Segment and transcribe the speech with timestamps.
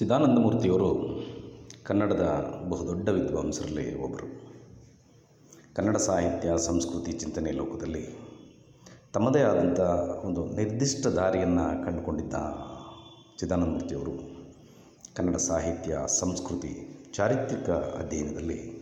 [0.00, 1.20] ಚಿದಾನಂದಮೂರ್ತಿಯವರು
[1.84, 4.26] ಕನ್ನಡದ ಬಹುದೊಡ್ಡ ವಿದ್ವಾಂಸರಲ್ಲಿ ಒಬ್ಬರು.
[5.74, 8.08] ಕನ್ನಡ ಸಾಹಿತ್ಯ, ಸಂಸ್ಕೃತಿ, ಚಿಂತನೆ ಲೋಕದಲ್ಲಿ
[9.12, 9.80] ತಮ್ಮದೇ ಆದಂಥ
[10.24, 12.34] ಒಂದು ನಿರ್ದಿಷ್ಟ ದಾರಿಯನ್ನು ಕಂಡುಕೊಂಡಿದ್ದ
[13.38, 14.12] ಚಿದಾನಂದಮೂರ್ತಿಯವರು
[15.16, 18.72] ಕನ್ನಡ ಸಾಹಿತ್ಯ, ಸಂಸ್ಕೃತಿ, ಚಾರಿತ್ರಿಕ ಅಧ್ಯಯನದಲ್ಲಿ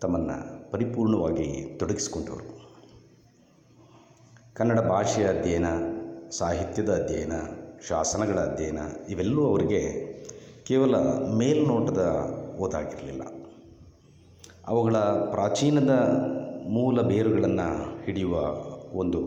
[0.00, 2.74] ತಮ್ಮನ್ನು ಪರಿಪೂರ್ಣವಾಗಿ ತೊಡಗಿಸಿಕೊಂಡವರು.
[4.54, 5.66] ಕನ್ನಡ ಭಾಷೆಯ ಅಧ್ಯಯನ,
[6.30, 7.32] ಸಾಹಿತ್ಯದ ಅಧ್ಯಯನ,
[7.88, 8.78] ಶಾಸನಗಳ ಅಧ್ಯಯನ
[9.08, 10.17] ಇವೆಲ್ಲವೂ ಅವರಿಗೆ
[10.68, 10.96] ಕೇವಲ
[11.34, 13.22] ಮೇಲ್ನೋಟದ ಓದಾಗಿರಲಿಲ್ಲ.
[14.66, 14.96] ಅವುಗಳ
[15.30, 15.90] ಪ್ರಾಚೀನದ
[16.68, 18.40] ಮೂಲ ಬೇರುಗಳನ್ನು ಹಿಡಿಯುವ
[18.98, 19.20] ಒಂದು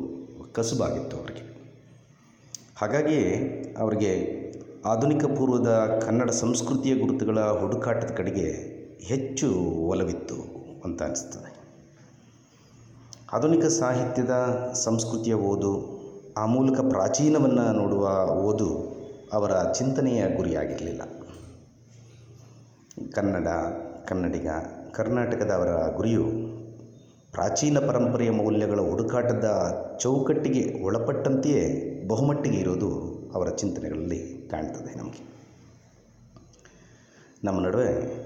[0.53, 1.73] ಕಸುಬಾಗಿತ್ತು ಅವರಿಗೆ.
[2.77, 3.25] ಹಾಗಾಗಿಯೇ
[3.79, 4.41] ಅವರಿಗೆ
[4.85, 8.49] ಆಧುನಿಕ ಪೂರ್ವದ ಕನ್ನಡ ಸಂಸ್ಕೃತಿಯ ಗುರುತುಗಳ ಹುಡುಕಾಟದ ಕಡೆಗೆ
[9.01, 9.51] ಹೆಚ್ಚು
[9.87, 10.35] ಒಲವಿತ್ತು
[10.85, 11.59] ಅಂತ ಅನಿಸ್ತದೆ.
[13.33, 14.31] ಆಧುನಿಕ ಸಾಹಿತ್ಯದ
[14.73, 16.01] ಸಂಸ್ಕೃತಿಯ ಓದು,
[16.37, 18.91] ಆ ಮೂಲಕ ಪ್ರಾಚೀನವನ್ನು ನೋಡುವ ಓದು
[19.33, 21.01] ಅವರ ಚಿಂತನೆಯ ಗುರಿಯಾಗಿರಲಿಲ್ಲ.
[23.09, 23.47] ಕನ್ನಡ,
[24.07, 24.49] ಕನ್ನಡಿಗ,
[24.91, 26.23] ಕರ್ನಾಟಕದವರ ಗುರಿಯು
[27.31, 29.47] ಪ್ರಾಚೀನ ಪರಂಪರೆಯ ಮೌಲ್ಯಗಳ ಹುಡುಕಾಟದ
[29.99, 35.31] ಚೌಕಟ್ಟಿಗೆ ಒಳಪಟ್ಟಂತೆಯೇ ಬಹುಮಟ್ಟಿಗೆ ಇರೋದು ಅವರ ಚಿಂತನೆಗಳಲ್ಲಿ ಕಾಣ್ತದೆ ನಮಗೆ.
[37.43, 38.21] ನಮ್ಮ ನಡುವೆ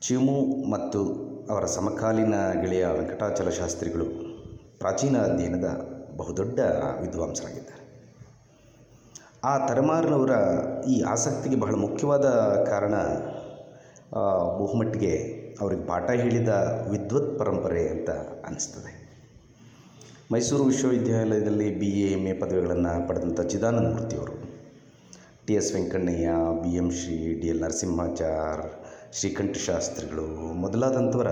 [0.00, 1.04] ಚಿಮು ಮತ್ತು
[1.50, 4.04] ಅವರ ಸಮಕಾಲೀನ ಗೆಳೆಯ ವೆಂಕಟಾಚಲ ಶಾಸ್ತ್ರಿಗಳು
[4.78, 5.64] ಪ್ರಾಚೀನ ಅಧ್ಯಯನದ
[6.16, 6.58] ಬಹುದೊಡ್ಡ
[7.00, 7.82] ವಿದ್ವಾಂಸರಾಗಿದ್ದಾರೆ.
[9.44, 10.30] ಆ ತಲೆಮಾರಿನವರ
[10.84, 12.24] ಈ ಆಸಕ್ತಿಗೆ ಬಹಳ ಮುಖ್ಯವಾದ
[12.64, 12.94] ಕಾರಣ
[14.58, 15.14] ಬಹುಮಟ್ಟಿಗೆ
[15.60, 16.48] ಅವರಿಗೆ ಪಾಠ ಹೇಳಿದ
[16.90, 18.10] ವಿದ್ವತ್ ಪರಂಪರೆ ಅಂತ
[18.46, 18.92] ಅನಿಸ್ತದೆ.
[20.32, 24.34] ಮೈಸೂರು ವಿಶ್ವವಿದ್ಯಾಲಯದಲ್ಲಿ ಬಿ ಎ ಎಂ ಎ ಪದವಿಗಳನ್ನು ಪಡೆದಂಥ Chidananda ಮೂರ್ತಿಯವರು
[25.46, 26.28] T S Venkannayya,
[26.62, 31.30] B M Shri, D L Narasimhachar, Srikantha ಶಾಸ್ತ್ರಿಗಳು ಮೊದಲಾದಂಥವರ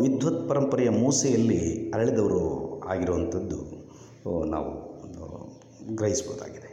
[0.00, 2.42] ವಿದ್ವತ್ ಪರಂಪರೆಯ ಮೂಸೆಯಲ್ಲಿ ಅರಳಿದವರು
[2.88, 3.60] ಆಗಿರುವಂಥದ್ದು
[4.44, 4.70] ನಾವು
[5.94, 6.70] ಗ್ರಹಿಸ್ಬೋದಾಗಿದೆ.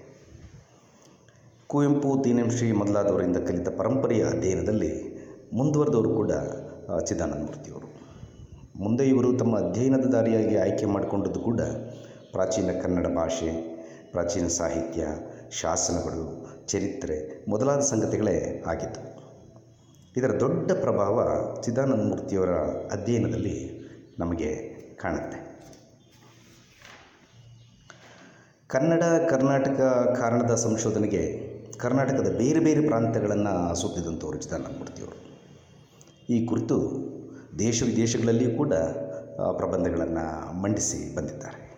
[1.67, 5.08] ಕುವೆಂಪು, ತೀನಂಶ್ರೀ ಮೊದಲಾದವರಿಂದ ಕಲಿತ ಪರಂಪರೆಯ ಅಧ್ಯಯನದಲ್ಲಿ
[5.53, 6.31] ಮುಂದುವರೆದವರು ಕೂಡ
[7.01, 7.87] ಚಿದಾನಂದ ಮೂರ್ತಿಯವರು
[8.79, 11.61] ಮುಂದೆ ಇವರು ತಮ್ಮ ಅಧ್ಯಯನದ ದಾರಿಯಾಗಿ ಆಯ್ಕೆ ಮಾಡಿಕೊಂಡದ್ದು ಕೂಡ
[12.31, 13.79] ಪ್ರಾಚೀನ ಕನ್ನಡ ಭಾಷೆ,
[14.11, 15.07] ಪ್ರಾಚೀನ ಸಾಹಿತ್ಯ,
[15.51, 19.01] ಶಾಸನಗಳು, ಚರಿತ್ರೆ ಮೊದಲಾದ ಸಂಗತಿಗಳೇ ಆಗಿತ್ತು.
[20.17, 21.25] ಇದರ ದೊಡ್ಡ ಪ್ರಭಾವ
[21.61, 22.49] ಚಿದಾನಂದ ಮೂರ್ತಿಯವರ
[22.91, 23.79] ಅಧ್ಯಯನದಲ್ಲಿ
[24.19, 24.51] ನಮಗೆ
[25.01, 25.39] ಕಾಣುತ್ತೆ.
[28.67, 29.81] ಕನ್ನಡ, ಕರ್ನಾಟಕ
[30.19, 31.23] ಕಾರಣದ ಸಂಶೋಧನೆಗೆ
[31.77, 35.29] ಕರ್ನಾಟಕದ ಬೇರೆ ಬೇರೆ ಪ್ರಾಂತ್ಯಗಳನ್ನು ಸುತ್ತಿದಂಥವರು ಚಿದಾನಂದ ಮೂರ್ತಿಯವರು
[36.29, 36.77] ಈ ಕುರಿತು
[37.59, 38.73] ದೇಶ ವಿದೇಶಗಳಲ್ಲಿಯೂ ಕೂಡ
[39.57, 41.69] ಪ್ರಬಂಧಗಳನ್ನು ಮಂಡಿಸಿ ಬಂದಿದ್ದಾರೆ.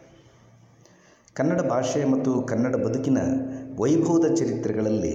[1.33, 3.17] ಕನ್ನಡ ಭಾಷೆ ಮತ್ತು ಕನ್ನಡ ಬದುಕಿನ
[3.79, 5.13] ವೈಭವದ ಚರಿತ್ರೆಗಳಲ್ಲಿ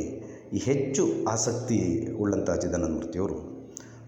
[0.59, 3.57] ಹೆಚ್ಚು ಆಸಕ್ತಿ ಉಳ್ಳಂಥ ಚಿದಾನಂದ ಮೂರ್ತಿಯವರು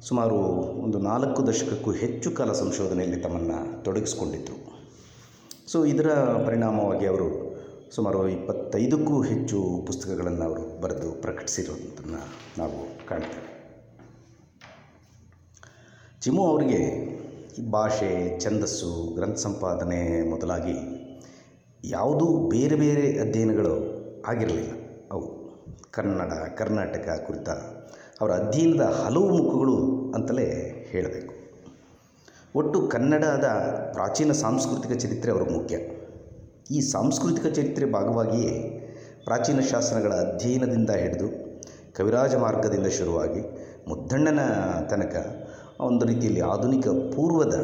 [0.03, 0.34] ಸುಮಾರು
[0.83, 4.56] ಒಂದು ನಾಲ್ಕು ದಶಕಕ್ಕೂ ಹೆಚ್ಚು ಕಾಲ ಸಂಶೋಧನೆಯಲ್ಲಿ ತಮ್ಮನ್ನು ತೊಡಗಿಸಿಕೊಂಡಿದ್ದರು
[5.69, 6.10] ಸೊ, ಇದರ
[6.47, 7.59] ಪರಿಣಾಮವಾಗಿ ಅವರು
[7.91, 12.22] ಸುಮಾರು ಇಪ್ಪತ್ತೈದಕ್ಕೂ ಹೆಚ್ಚು ಪುಸ್ತಕಗಳನ್ನು ಅವರು ಬರೆದು ಪ್ರಕಟಿಸಿರೋದನ್ನು
[12.59, 13.57] ನಾವು ಕಾಣ್ತೇವೆ.
[16.22, 16.80] ಚಿಮು ಅವರಿಗೆ
[17.70, 20.74] ಭಾಷೆ, ಛಂದಸ್ಸು, ಗ್ರಂಥ ಸಂಪಾದನೆ ಮೊದಲಾಗಿ
[21.84, 23.74] ಯಾವುದೂ ಬೇರೆ ಬೇರೆ ಅಧ್ಯಯನಗಳು
[24.26, 24.70] ಆಗಿರಲಿಲ್ಲ.
[25.12, 25.26] ಅವು
[25.90, 27.48] ಕನ್ನಡ, ಕರ್ನಾಟಕ ಕುರಿತ
[28.20, 29.76] ಅವರ ಅಧ್ಯಯನದ ಹಲವು ಮುಖಗಳು
[30.14, 30.46] ಅಂತಲೇ
[30.90, 31.34] ಹೇಳಬೇಕು.
[32.54, 33.44] ಒಟ್ಟು ಕನ್ನಡದ
[33.92, 35.76] ಪ್ರಾಚೀನ ಸಾಂಸ್ಕೃತಿಕ ಚರಿತ್ರೆ ಅವರು ಮುಖ್ಯ.
[36.70, 38.54] ಈ ಸಾಂಸ್ಕೃತಿಕ ಚರಿತ್ರೆ ಭಾಗವಾಗಿಯೇ
[39.24, 41.28] ಪ್ರಾಚೀನ ಶಾಸನಗಳ ಅಧ್ಯಯನದಿಂದ ಹಿಡಿದು
[41.94, 43.40] ಕವಿರಾಜ ಮಾರ್ಗದಿಂದ ಶುರುವಾಗಿ
[43.88, 44.40] ಮುದ್ದಣ್ಣನ
[44.90, 45.16] ತನಕ
[45.81, 47.55] ಒಂದು ರೀತಿಯಲ್ಲಿ ಆಧುನಿಕ ಪೂರ್ವದ,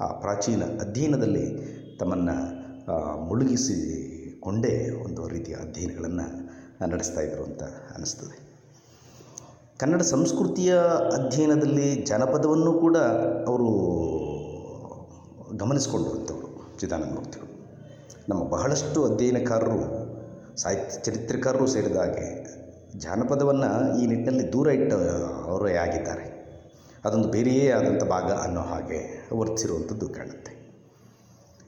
[0.00, 1.46] ಆ ಪ್ರಾಚೀನ ಅಧ್ಯಯನದಲ್ಲಿ
[1.98, 2.62] ತಮ್ಮನ್ನು
[3.28, 6.26] ಮುಳುಗಿಸಿಕೊಂಡೇ ಒಂದು ರೀತಿಯ ಅಧ್ಯಯನಗಳನ್ನು
[6.90, 8.52] ನಡೆಸ್ತಾ ಇದ್ದರು ಅಂತ ಅನ್ನಿಸ್ತದೆ
[9.78, 10.74] ಕನ್ನಡ ಸಂಸ್ಕೃತಿಯ
[11.12, 12.96] ಅಧ್ಯಯನದಲ್ಲಿ ಜನಪದವನ್ನು ಕೂಡ
[13.46, 13.68] ಅವರು
[15.56, 17.50] ಗಮನಿಸಿಕೊಂಡಂಥವ್ರು ಚಿದಾನಂದ ಮೂರ್ತಿಗಳು
[18.28, 19.80] ನಮ್ಮ ಬಹಳಷ್ಟು ಅಧ್ಯಯನಕಾರರು,
[20.56, 22.28] ಸಾಹಿತ್ಯ ಚರಿತ್ರೆಕಾರರು ಸೇರಿದ ಹಾಗೆ
[22.98, 24.92] ಜಾನಪದವನ್ನು ಈ ನಿಟ್ಟಿನಲ್ಲಿ ದೂರ ಇಟ್ಟ
[25.46, 26.41] ಅವರೇ ಆಗಿದ್ದಾರೆ.
[27.04, 30.52] ಅದೊಂದು ಬೇರೆಯೇ ಆದಂಥ ಭಾಗ ಅನ್ನೋ ಹಾಗೆ ವರ್ತಿಸಿರುವಂಥದ್ದು ಕಾಣುತ್ತೆ.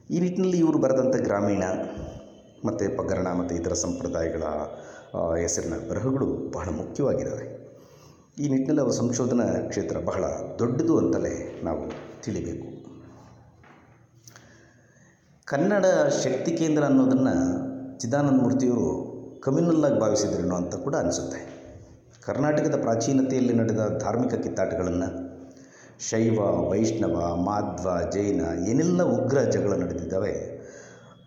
[0.09, 1.63] ಈ ನಿಟ್ಟಿನಲ್ಲಿ ಇವರು ಬರೆದಂಥ ಗ್ರಾಮೀಣ
[2.65, 4.43] ಮತ್ತು ಪಗರಣ ಮತ್ತು ಇತರ ಸಂಪ್ರದಾಯಗಳ
[5.37, 7.65] ಹೆಸರಿನ ಬರಹಗಳು ಬಹಳ ಮುಖ್ಯವಾಗಿದ್ದಾವೆ.
[8.39, 10.23] ಈ ನಿಟ್ಟಿನಲ್ಲಿ ಅವರ ಸಂಶೋಧನಾ ಕ್ಷೇತ್ರ ಬಹಳ
[10.59, 11.91] ದೊಡ್ಡದು ಅಂತಲೇ ನಾವು
[12.23, 12.67] ತಿಳಿಬೇಕು.
[15.45, 15.85] ಕನ್ನಡ
[16.23, 17.35] ಶಕ್ತಿ ಕೇಂದ್ರ ಅನ್ನೋದನ್ನು
[17.99, 21.55] ಚಿದಾನಂದ ಮೂರ್ತಿಯವರು ಕಮ್ಯುನಲ್ಲಾಗಿ ಭಾವಿಸಿದ್ರೇನೋ ಅಂತ ಕೂಡ ಅನಿಸುತ್ತೆ.
[22.25, 25.24] ಕರ್ನಾಟಕದ ಪ್ರಾಚೀನತೆಯಲ್ಲಿ ನಡೆದ ಧಾರ್ಮಿಕ ಕಿತ್ತಾಟಗಳನ್ನು
[25.99, 26.39] ಶೈವ,
[26.69, 30.33] ವೈಷ್ಣವ, ಮಾಧ್ವ, ಜೈನ ಏನೆಲ್ಲ ಉಗ್ರ ಜಗಳ ನಡೆದಿದ್ದಾವೆ,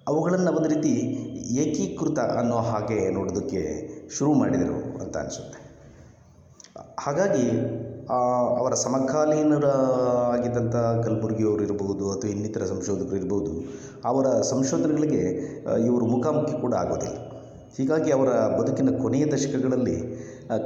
[0.09, 0.93] ಅವುಗಳನ್ನು ಒಂದು ರೀತಿ
[1.57, 3.63] ಏಕೀಕೃತ ಅನ್ನೋ ಹಾಗೆ ನೋಡೋದಕ್ಕೆ
[4.19, 5.59] ಶುರು ಮಾಡಿದರು ಅಂತ ಅನಿಸುತ್ತೆ.
[6.99, 7.47] ಹಾಗಾಗಿ
[8.59, 9.67] ಅವರ ಸಮಕಾಲೀನರ
[10.35, 13.53] ಆಗಿದ್ದಂಥ ಕಲಬುರಗಿಯವರು ಇರ್ಬೋದು ಅಥವಾ ಇನ್ನಿತರ ಸಂಶೋಧಕರು ಇರ್ಬೋದು,
[14.05, 15.25] ಅವರ ಸಂಶೋಧನೆಗಳಿಗೆ
[15.87, 17.38] ಇವರು ಮುಖಾಮುಖಿ ಕೂಡ ಆಗೋದಿಲ್ಲ.
[17.77, 19.97] ಹೀಗಾಗಿ ಅವರ ಬದುಕಿನ ಕೊನೆಯ ದಶಕಗಳಲ್ಲಿ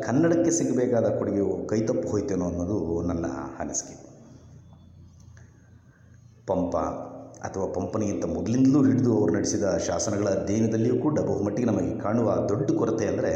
[0.06, 2.78] ಕನ್ನಡಕ್ಕೆ ಸಿಗಬೇಕಾದ ಕೊಡುಗೆಯು ಕೈತಪ್ಪು ಹೋಯ್ತೇನೋ ಅನ್ನೋದು
[3.08, 3.26] ನನ್ನ
[3.58, 3.96] ಅನಿಸಿಕೆ.
[6.50, 6.74] ಪಂಪ
[7.46, 13.32] ಅಥವಾ ಪಂಪನಿಗಿಂತ ಮೊದಲಿಂದಲೂ ಹಿಡಿದು ಅವರು ನಡೆಸಿದ ಶಾಸನಗಳ ಅಧ್ಯಯನದಲ್ಲಿಯೂ ಕೂಡ ಬಹುಮಟ್ಟಿಗೆ ನಮಗೆ ಕಾಣುವ ದೊಡ್ಡ ಕೊರತೆ ಅಂದರೆ,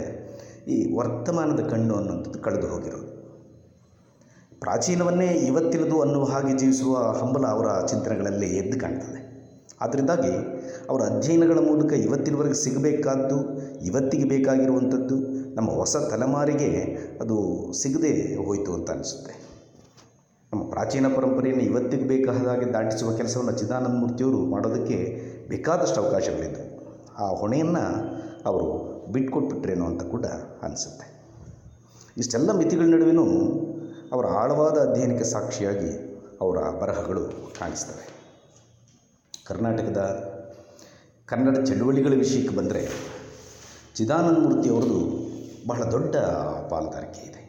[0.75, 3.09] ಈ ವರ್ತಮಾನದ ಕಣ್ಣು ಅನ್ನುವಂಥದ್ದು ಕಳೆದು ಹೋಗಿರೋದು.
[4.63, 9.21] ಪ್ರಾಚೀನವನ್ನೇ ಇವತ್ತಿನದು ಅನ್ನುವ ಹಾಗೆ ಜೀವಿಸುವ ಹಂಬಲ ಅವರ ಚಿಂತನೆಗಳಲ್ಲಿ ಎದ್ದು ಕಾಣ್ತದೆ.
[9.81, 10.33] ಅದರಿಂದಾಗಿ
[10.91, 15.17] ಅವರ ಅಧ್ಯಯನಗಳ ಮೂಲಕ ಇವತ್ತಿನವರೆಗೆ ಸಿಗಬೇಕಾದ್ದು, ಇವತ್ತಿಗೆ ಬೇಕಾಗಿರುವಂಥದ್ದು,
[15.55, 17.37] ನಮ್ಮ ಹೊಸ ತಲೆಮಾರಿಗೆ ಅದು
[17.83, 19.47] ಸಿಗದೆ ಹೋಯಿತು ಅಂತ ಅನಿಸುತ್ತೆ.
[20.53, 26.67] ನಮ್ಮ ಪ್ರಾಚೀನ ಪರಂಪರೆಯನ್ನು ಇವತ್ತಿಗೆ ಬೇಕಾದ ಹಾಗೆ ದಾಟಿಸುವ ಕೆಲಸವನ್ನು ಚಿದಾನಂದ ಮೂರ್ತಿಯವರು ಮಾಡೋದಕ್ಕೆ ಬೇಕಾದಷ್ಟು ಅವಕಾಶಗಳಿದ್ದವು.
[27.19, 27.85] ಆ ಹೊಣೆಯನ್ನು
[28.47, 30.27] ಅವರು ಬಿಟ್ಕೊಟ್ಬಿಟ್ರೇನೋ ಅಂತ ಕೂಡ
[30.63, 31.17] ಅನಿಸುತ್ತೆ.
[32.19, 33.25] ಇಷ್ಟೆಲ್ಲ ಮಿತಿಗಳ ನಡುವೆನೂ
[34.13, 38.09] ಅವರ ಆಳವಾದ ಅಧ್ಯಯನಕ್ಕೆ ಸಾಕ್ಷಿಯಾಗಿ ಅವರ ಬರಹಗಳು ಕಾಣಿಸ್ತವೆ.
[39.47, 39.99] ಕರ್ನಾಟಕದ
[41.29, 42.83] ಕನ್ನಡ ಚಳುವಳಿಗಳ ವಿಷಯಕ್ಕೆ ಬಂದರೆ
[43.97, 44.99] ಚಿದಾನಂದ ಮೂರ್ತಿಯವರದು
[45.67, 46.17] ಬಹಳ ದೊಡ್ಡ
[46.71, 47.41] ಪಾಲುದಾರಿಕೆ ಇದೆ.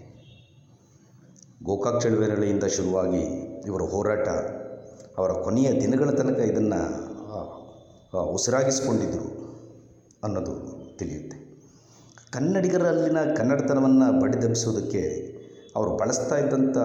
[1.63, 3.21] ಗೋಕಾಕ್ ಚಳುವಳಿಯಿಂದ ಶುರುವಾಗಿ
[3.67, 4.27] ಇವರ ಹೋರಾಟ
[5.17, 6.81] ಅವರ ಕೊನೆಯ ದಿನಗಳ ತನಕ ಇದನ್ನು
[8.33, 9.29] ಉಸಿರಾಗಿಸಿಕೊಂಡಿದ್ದರು
[10.23, 10.55] ಅನ್ನೋದು
[10.97, 11.37] ತಿಳಿಯುತ್ತೆ.
[12.33, 15.03] ಕನ್ನಡಿಗರಲ್ಲಿನ ಕನ್ನಡತನವನ್ನು ಬಡಿದೆಬ್ಬಿಸೋದಕ್ಕೆ
[15.75, 16.77] ಅವರು ಬಳಸ್ತಾ ಇದ್ದಂಥ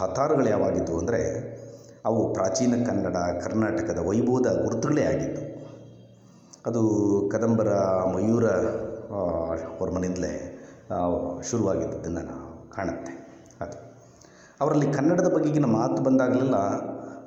[0.00, 1.22] ಹತಾರುಗಳು ಯಾವಾಗಿದ್ದವು ಅಂದರೆ
[2.08, 5.42] ಅವು ಪ್ರಾಚೀನ ಕನ್ನಡ, ಕರ್ನಾಟಕದ ವೈಭವದ ಗುರುತುಗಳೇ ಆಗಿದ್ದು
[6.66, 6.82] ಅದು
[7.32, 7.68] ಕದಂಬರ
[8.14, 8.46] ಮಯೂರ
[9.82, 10.32] ವರ್ಮನಿಂದಲೇ
[11.50, 13.12] ಶುರುವಾಗಿದ್ದದ್ದನ್ನು ನಾವು ಕಾಣುತ್ತೆ
[13.60, 13.76] ಅದು.
[14.60, 16.56] ಅವರಲ್ಲಿ ಕನ್ನಡದ ಬಗೆಗಿನ ಮಾತು ಬಂದಾಗಲೆಲ್ಲ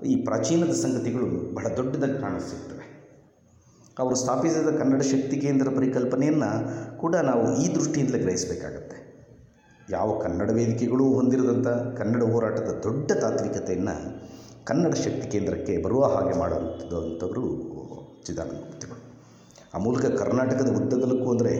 [0.01, 2.85] ಈ ಪ್ರಾಚೀನದ ಸಂಗತಿಗಳು ಬಹಳ ದೊಡ್ಡದಾಗಿ ಕಾಣಿಸ್ತಿರ್ತವೆ.
[3.99, 6.51] ಅವರು ಸ್ಥಾಪಿಸಿದ ಕನ್ನಡ ಶಕ್ತಿ ಕೇಂದ್ರ ಪರಿಕಲ್ಪನೆಯನ್ನು
[6.97, 8.97] ಕೂಡ ನಾವು ಈ ದೃಷ್ಟಿಯಿಂದಲೇ ಗ್ರಹಿಸಬೇಕಾಗತ್ತೆ.
[9.89, 13.97] ಯಾವ ಕನ್ನಡ ವೇದಿಕೆಗಳು ಹೊಂದಿರದಂಥ ಕನ್ನಡ ಹೋರಾಟದ ದೊಡ್ಡ ತಾತ್ವಿಕತೆಯನ್ನು
[14.65, 17.45] ಕನ್ನಡ ಶಕ್ತಿ ಕೇಂದ್ರಕ್ಕೆ ಬರುವ ಹಾಗೆ ಮಾಡುವಂಥದ್ದು ಅಂಥವರು
[18.25, 18.92] ಚಿದಾನಂದ
[19.73, 21.53] ಆ ಮೂಲಕ ಕರ್ನಾಟಕದ ಉದ್ದಗಲಕ್ಕೂ ಅಂದರೆ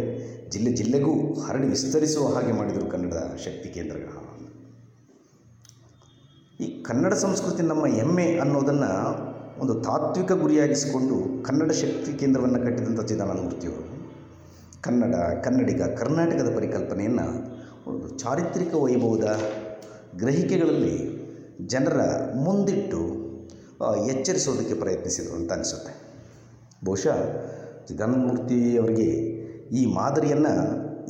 [0.50, 4.22] ಜಿಲ್ಲೆ ಜಿಲ್ಲೆಗೂ ಹರಡಿ ವಿಸ್ತರಿಸುವ ಹಾಗೆ ಮಾಡಿದರು ಕನ್ನಡ ಶಕ್ತಿ ಕೇಂದ್ರಗಳನ್ನು
[6.60, 8.92] ಈ ಕನ್ನಡ ಸಂಸ್ಕೃತಿ ನಮ್ಮ ಹೆಮ್ಮೆ ಅನ್ನೋದನ್ನು
[9.62, 13.88] ಒಂದು ತಾತ್ವಿಕ ಗುರಿಯಾಗಿಸಿಕೊಂಡು ಕನ್ನಡ ಶಕ್ತಿ ಕೇಂದ್ರವನ್ನು ಕಟ್ಟಿದಂಥ ಚಿದಾನಂದಮೂರ್ತಿಯವರು.
[14.82, 17.28] ಕನ್ನಡ, ಕನ್ನಡಿಗ, ಕರ್ನಾಟಕದ ಪರಿಕಲ್ಪನೆಯನ್ನು
[17.90, 19.40] ಒಂದು ಚಾರಿತ್ರಿಕ ವೈಭವದ
[20.18, 20.96] ಗ್ರಹಿಕೆಗಳಲ್ಲಿ
[21.68, 22.00] ಜನರ
[22.36, 23.02] ಮುಂದಿಟ್ಟು
[24.10, 25.94] ಎಚ್ಚರಿಸೋದಕ್ಕೆ ಪ್ರಯತ್ನಿಸಿದರು ಅಂತ ಅನಿಸುತ್ತೆ.
[26.86, 27.18] ಬಹುಶಃ
[27.88, 29.10] ಚಿದಾನಂದ ಮೂರ್ತಿ ಅವರಿಗೆ
[29.76, 30.54] ಈ ಮಾದರಿಯನ್ನು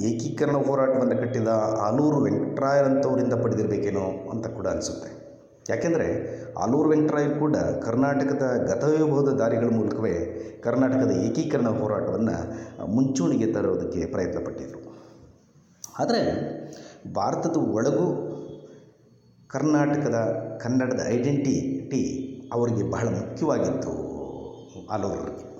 [0.02, 1.48] ಏಕೀಕರಣ ಹೋರಾಟವನ್ನು ಕಟ್ಟಿದ
[1.81, 5.10] ಆಲೂರು ವೆಂಕಟರಾಯರಂಥವರಿಂದ ಪಡೆದಿರಬೇಕೇನೋ ಅಂತ ಕೂಡ ಅನಿಸುತ್ತೆ.
[5.70, 6.08] ಯಾಕೆಂದರೆ
[6.60, 10.16] ಆಲೂರು ವೆಂಕಟರಾಯರು ಕೂಡ ಕರ್ನಾಟಕದ ಗತವೈಭವದ ದಾರಿಗಳ ಮೂಲಕವೇ
[10.64, 12.38] ಕರ್ನಾಟಕದ ಏಕೀಕರಣ ಹೋರಾಟವನ್ನು
[12.86, 14.81] ಮುಂಚೂಣಿಗೆ ತರೋದಕ್ಕೆ ಪ್ರಯತ್ನ ಪಟ್ಟಿದ್ದರು
[16.00, 16.22] ಆದರೆ
[17.14, 18.08] ಭಾರತದ ಒಳಗೂ
[19.50, 20.19] ಕರ್ನಾಟಕದ
[20.62, 22.04] ಕನ್ನಡದ ಐಡೆಂಟಿಟಿ
[22.54, 23.92] ಅವರಿಗೆ ಬಹಳ ಮುಖ್ಯವಾಗಿತ್ತು
[24.90, 25.53] ಆಲೂರಿಗೆ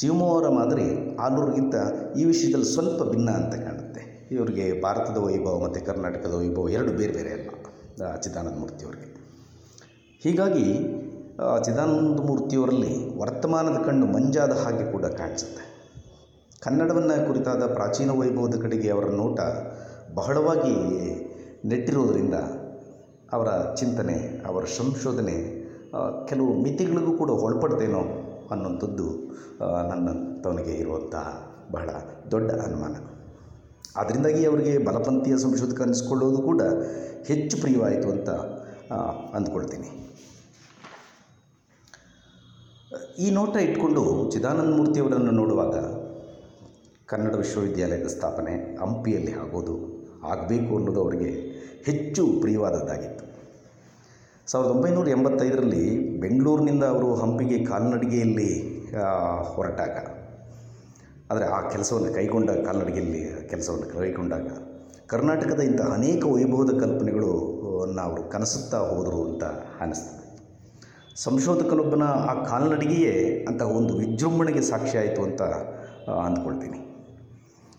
[0.00, 1.76] ಚಿಮ್ಮವರ ಮಾದರಿ ಆಲೂರಿಗಿಂತ
[2.18, 4.02] ಈ ವಿಷಯದಲ್ಲಿ ಸ್ವಲ್ಪ ಭಿನ್ನ ಅಂತ ಕಾಣುತ್ತೆ.
[4.34, 9.08] ಇವರಿಗೆ ಭಾರತದ ವೈಭವ ಮತ್ತು ಕರ್ನಾಟಕದ ವೈಭವ ಎರಡು ಬೇರೆ ಬೇರೆ ಅಲ್ಲ ಚಿದಾನಂದ ಮೂರ್ತಿಯವರಿಗೆ
[10.22, 10.66] ಹೀಗಾಗಿ
[11.64, 15.64] ಚಿದಾನಂದ ಮೂರ್ತಿಯವರಲ್ಲಿ ವರ್ತಮಾನದ ಕಣ್ಣು ಮಂಜಾದ ಹಾಗೆ ಕೂಡ ಕಾಣಿಸುತ್ತೆ.
[16.62, 19.40] ಕನ್ನಡವನ್ನು ಕುರಿತಾದ ಪ್ರಾಚೀನ ವೈಭವದ ಕಡೆಗೆ ಅವರ ನೋಟ
[20.14, 20.76] ಬಹಳವಾಗಿ
[21.68, 22.36] ನೆಟ್ಟಿರೋದರಿಂದ
[23.32, 24.16] ಅವರ ಚಿಂತನೆ,
[24.46, 25.36] ಅವರ ಸಂಶೋಧನೆ
[26.28, 28.02] ಕೆಲವು ಮಿತಿಗಳಿಗೂ ಕೂಡ ಒಳಪಡ್ತೇನೋ
[28.50, 29.06] ಅನ್ನುವಂಥದ್ದು
[29.90, 30.08] ನನ್ನ
[30.44, 31.26] ತವನಿಗೆ ಇರುವಂತಹ
[31.72, 31.88] ಬಹಳ
[32.30, 32.94] ದೊಡ್ಡ ಅನುಮಾನ.
[34.00, 36.62] ಅದರಿಂದಾಗಿ ಅವರಿಗೆ ಬಲಪಂಥೀಯ ಸಂಶೋಧಕ ಅನ್ನಿಸ್ಕೊಳ್ಳೋದು ಕೂಡ
[37.26, 38.30] ಹೆಚ್ಚು ಪ್ರಿಯವಾಯಿತು ಅಂತ
[39.36, 39.88] ಅಂದ್ಕೊಳ್ತೀನಿ.
[43.24, 44.02] ಈ ನೋಟ ಇಟ್ಕೊಂಡು
[44.32, 45.76] ಚಿದಾನಂದ ಮೂರ್ತಿಯವರನ್ನು ನೋಡುವಾಗ
[47.06, 49.76] ಕನ್ನಡ ವಿಶ್ವವಿದ್ಯಾಲಯದ ಸ್ಥಾಪನೆ ಹಂಪಿಯಲ್ಲಿ ಆಗೋದು
[50.26, 51.30] ಆಗಬೇಕು ಅನ್ನೋದು ಅವರಿಗೆ
[51.88, 53.24] ಹೆಚ್ಚು ಪ್ರಿಯವಾದದ್ದಾಗಿತ್ತು.
[54.50, 55.82] ಸಾವಿರದ ಒಂಬೈನೂರ ಎಂಬತ್ತೈದರಲ್ಲಿ
[56.20, 58.50] ಬೆಂಗಳೂರಿನಿಂದ ಅವರು ಹಂಪಿಗೆ ಕಾಲ್ನಡಿಗೆಯಲ್ಲಿ
[59.54, 59.96] ಹೊರಟಾಗ.
[61.30, 64.48] ಆದರೆ ಆ ಕೆಲಸವನ್ನು ಕೈಗೊಂಡ ಕಾಲ್ನಡಿಗೆಯಲ್ಲಿ ಕೆಲಸವನ್ನು ಕೈಗೊಂಡಾಗ
[65.12, 67.32] ಕರ್ನಾಟಕದ ಇಂಥ ಅನೇಕ ವೈಭವದ ಕಲ್ಪನೆಗಳು
[68.06, 69.44] ಅವರು ಕನಸುತ್ತಾ ಹೋದರು ಅಂತ
[69.82, 70.24] ಅನ್ನಿಸ್ತದೆ.
[71.24, 73.14] ಸಂಶೋಧಕನೊಬ್ಬನ ಆ ಕಾಲ್ನಡಿಗೆಯೇ
[73.48, 75.42] ಅಂತಹ ಒಂದು ವಿಜೃಂಭಣೆಗೆ ಸಾಕ್ಷಿ ಆಯಿತು ಅಂತ
[76.26, 76.80] ಅಂದ್ಕೊಳ್ತೀನಿ.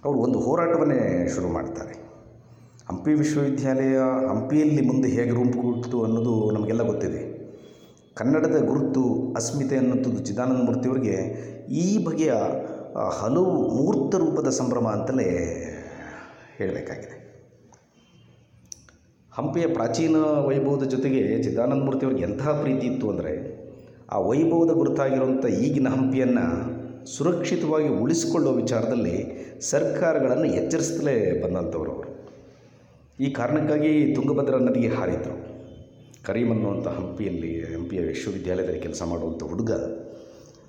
[0.06, 1.02] ಅವರು ಒಂದು ಹೋರಾಟವನ್ನೇ
[1.36, 1.96] ಶುರು ಮಾಡ್ತಾರೆ.
[2.89, 3.98] ಹಂಪಿ ವಿಶ್ವವಿದ್ಯಾಲಯ
[4.29, 7.19] ಹಂಪಿಯಲ್ಲಿ ಮುಂದೆ ಹೇಗೆ ರೂಪುಗೊಳ್ತು ಅನ್ನೋದು ನಮಗೆಲ್ಲ ಗೊತ್ತಿದೆ.
[8.15, 11.17] ಕನ್ನಡದ ಗುರುತು, ಅಸ್ಮಿತೆ ಅನ್ನೋಂಥದ್ದು ಚಿದಾನಂದ ಮೂರ್ತಿಯವರಿಗೆ
[11.74, 12.31] ಈ ಬಗೆಯ
[13.19, 15.27] ಹಲವು ಮೂರ್ತ ರೂಪದ ಸಂಭ್ರಮ ಅಂತಲೇ
[16.58, 17.15] ಹೇಳಬೇಕಾಗಿದೆ.
[19.34, 20.15] ಹಂಪಿಯ ಪ್ರಾಚೀನ
[20.48, 23.34] ವೈಭವದ ಜೊತೆಗೆ ಚಿದಾನಂದ ಮೂರ್ತಿಯವ್ರಿಗೆ ಎಂತಹ ಪ್ರೀತಿ ಇತ್ತು ಅಂದರೆ,
[24.12, 26.48] ಆ ವೈಭವದ ಗುರುತಾಗಿರುವಂಥ ಈಗಿನ ಹಂಪಿಯನ್ನು
[27.05, 29.17] ಸುರಕ್ಷಿತವಾಗಿ ಉಳಿಸಿಕೊಳ್ಳುವ ವಿಚಾರದಲ್ಲಿ
[29.62, 32.09] ಸರ್ಕಾರಗಳನ್ನು ಎಚ್ಚರಿಸಲೇ ಬಂದಂಥವ್ರು ಅವರು.
[33.20, 35.34] ಈ ಕಾರಣಕ್ಕಾಗಿ ತುಂಗಭದ್ರಾ ನದಿಗೆ ಹಾರಿದರು.
[36.26, 39.72] ಕರೀಮ್ ಅನ್ನುವಂಥ ಹಂಪಿಯಲ್ಲಿ, ಹಂಪಿಯ ವಿಶ್ವವಿದ್ಯಾಲಯದಲ್ಲಿ ಕೆಲಸ ಮಾಡುವಂಥ ಹುಡುಗ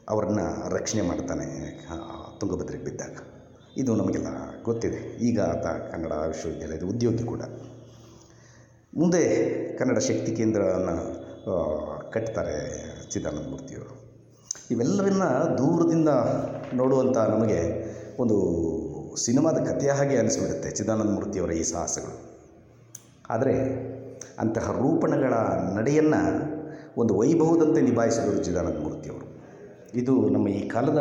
[0.09, 1.47] ಅವರನ್ನು ರಕ್ಷಣೆ ಮಾಡ್ತಾನೆ
[2.41, 3.17] ತುಂಗಭದ್ರೆಗೆ ಬಿದ್ದಾಗ.
[3.77, 4.27] ಇದು ನಮಗೆಲ್ಲ
[4.65, 5.19] ಗೊತ್ತಿದೆ.
[5.29, 7.43] ಈಗ ಆತ ಕನ್ನಡ ವಿಶ್ವವಿದ್ಯಾಲಯದ ಉದ್ಯೋಗಿ ಕೂಡ.
[8.97, 9.23] ಮುಂದೆ
[9.79, 10.97] ಕನ್ನಡ ಶಕ್ತಿ ಕೇಂದ್ರವನ್ನು
[12.11, 12.57] ಕಟ್ತಾರೆ
[13.11, 13.95] ಚಿದಾನಂದ ಮೂರ್ತಿಯವರು.
[14.71, 15.23] ಇವೆಲ್ಲವನ್ನ
[15.59, 16.09] ದೂರದಿಂದ
[16.75, 17.61] ನೋಡುವಂಥ ನಮಗೆ
[18.23, 18.37] ಒಂದು
[19.25, 22.30] ಸಿನಿಮಾದ ಕಥೆಯ ಹಾಗೆ ಅನಿಸ್ಬಿಡುತ್ತೆ ಚಿದಾನಂದ ಮೂರ್ತಿಯವರ ಈ ಸಾಹಸಗಳು.
[23.31, 23.55] ಆದರೆ
[24.39, 25.33] ಅಂತಹ ರೂಪಣಗಳ
[25.77, 26.23] ನಡೆಯನ್ನು
[26.97, 29.27] ಒಂದು ವೈಭವದಂತೆ ನಿಭಾಯಿಸಿದರು ಚಿದಾನಂದ ಮೂರ್ತಿಯವರು
[29.95, 30.99] ಇದು ನಮ್ಮ ಈ ಕಾಲದ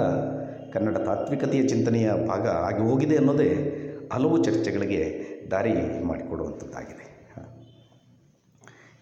[0.73, 3.79] ಕನ್ನಡ ತಾತ್ವಿಕತೆಯ ಚಿಂತನೆಯ ಭಾಗ ಆಗಿ ಹೋಗಿದೆ ಅನ್ನೋದೇ
[4.13, 5.01] ಹಲವು ಚರ್ಚೆಗಳಿಗೆ
[5.51, 7.05] ದಾರಿ ಮಾಡಿಕೊಡುವಂಥದ್ದಾಗಿದೆ.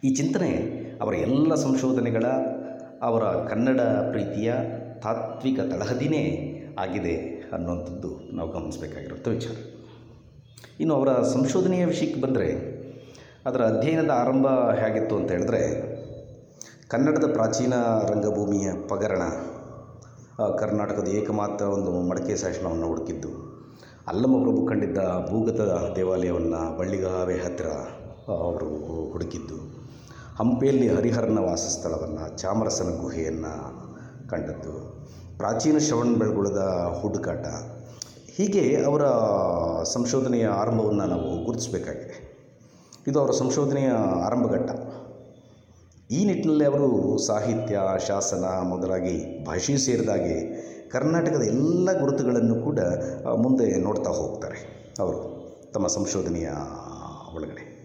[0.03, 0.51] ಈ ಚಿಂತನೆ
[1.01, 2.25] ಅವರ ಎಲ್ಲ ಸಂಶೋಧನೆಗಳ,
[3.01, 4.53] ಅವರ ಕನ್ನಡ ಪ್ರೀತಿಯ
[5.03, 6.23] ತಾತ್ವಿಕ ತಳಹದಿನೇ
[6.79, 7.15] ಆಗಿದೆ
[7.53, 9.55] ಅನ್ನುವಂಥದ್ದು ನಾವು ಗಮನಿಸಬೇಕಾಗಿರುವಂಥ ವಿಚಾರ.
[10.79, 12.76] ಇನ್ನು ಅವರ ಸಂಶೋಧನೆಯ ವಿಷಯಕ್ಕೆ ಬಂದರೆ
[13.47, 15.61] ಅದರ ಅಧ್ಯಯನದ ಆರಂಭ ಹೇಗಿತ್ತು ಅಂತ ಹೇಳಿದ್ರೆ,
[16.89, 17.73] ಕನ್ನಡದ ಪ್ರಾಚೀನ
[18.09, 19.21] ರಂಗಭೂಮಿಯ ಪಗರಣ
[20.59, 23.27] ಕರ್ನಾಟಕದ ಏಕಮಾತ್ರ ಒಂದು ಮಡಕೆ ಶಾಸನವನ್ನು ಹುಡುಕಿದ್ದು.
[24.07, 24.97] ಅಲ್ಲಮಪ್ರಭು ಕಂಡಿದ್ದ
[25.29, 25.59] ಭೂಗತ
[25.95, 27.67] ದೇವಾಲಯವನ್ನು ಬಳ್ಳಿಗಾವೆ ಹತ್ತಿರ
[28.27, 28.69] ಅವರು
[29.11, 29.55] ಹುಡುಕಿದ್ದು.
[30.37, 33.53] ಹಂಪಿಯಲ್ಲಿ ಹರಿಹರನ ವಾಸಸ್ಥಳವನ್ನು, ಚಾಮರಸನ ಗುಹೆಯನ್ನು
[34.29, 35.07] ಕಂಡದ್ದು.
[35.37, 37.45] ಪ್ರಾಚೀನ ಶ್ರವಣ ಬೆಳಗುಳದ ಹುಡುಕಾಟ.
[38.35, 39.05] ಹೀಗೆ ಅವರ
[39.83, 42.36] ಸಂಶೋಧನೆಯ ಆರಂಭವನ್ನು ನಾವು ಗುರುತಿಸಬೇಕಾಗಿದೆ.
[43.07, 43.89] ಇದು ಅವರ ಸಂಶೋಧನೆಯ
[44.25, 44.71] ಆರಂಭಘಟ್ಟ.
[46.11, 52.79] ಈ ನಿಟ್ಟಿನಲ್ಲಿ ಅವರು ಸಾಹಿತ್ಯ, ಶಾಸನ ಮೊದಲಾಗಿ ಭಾಷೆ ಸೇರಿದಾಗೆ ಕರ್ನಾಟಕದ ಎಲ್ಲ ಗುರುತುಗಳನ್ನು ಕೂಡ
[53.41, 54.59] ಮುಂದೆ ನೋಡ್ತಾ ಹೋಗ್ತಾರೆ
[54.99, 55.19] ಅವರು
[55.73, 56.49] ತಮ್ಮ ಸಂಶೋಧನೆಯ
[57.35, 57.77] ಒಳಗಡೆ.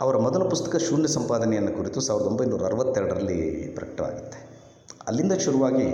[0.00, 4.38] ಅವರ ಮೊದಲ ಪುಸ್ತಕ ಶೂನ್ಯ ಸಂಪಾದನೆಯನ್ನು ಕುರಿತು ಸಾವಿರದ ಒಂಬೈನೂರ ಅರವತ್ತೆರಡರಲ್ಲಿ ಪ್ರಕಟವಾಗುತ್ತೆ.
[5.06, 5.88] ಅಲ್ಲಿಂದ ಶುರುವಾಗಿ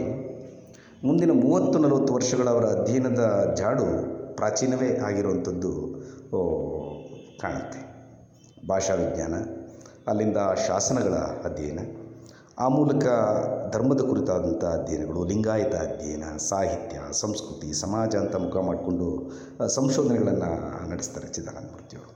[1.04, 3.86] ಮುಂದಿನ ಮೂವತ್ತು ನಲವತ್ತು ವರ್ಷಗಳ ಅವರ ಅಧ್ಯಯನದ ಜಾಡು
[4.36, 5.72] ಪ್ರಾಚೀನವೇ ಆಗಿರುವಂಥದ್ದು
[7.40, 7.80] ಕಾಣುತ್ತೆ.
[8.68, 9.34] ಭಾಷಾ ವಿಜ್ಞಾನ,
[10.08, 11.14] ಅಲ್ಲಿಂದ ಶಾಸನಗಳ
[11.46, 11.78] ಅಧ್ಯಯನ,
[12.58, 13.04] ಆ ಮೂಲಕ
[13.72, 19.08] ಧರ್ಮದ ಕುರಿತಾದಂಥ ಅಧ್ಯಯನಗಳು, ಲಿಂಗಾಯತ ಅಧ್ಯಯನ, ಸಾಹಿತ್ಯ, ಸಂಸ್ಕೃತಿ, ಸಮಾಜ ಅಂತ ಮುಖ ಮಾಡಿಕೊಂಡು
[19.68, 22.12] ಸಂಶೋಧನೆಗಳನ್ನು ನಡೆಸ್ತಾರೆ ಚಿದಾನಂದ ಮೂರ್ತಿಯವರು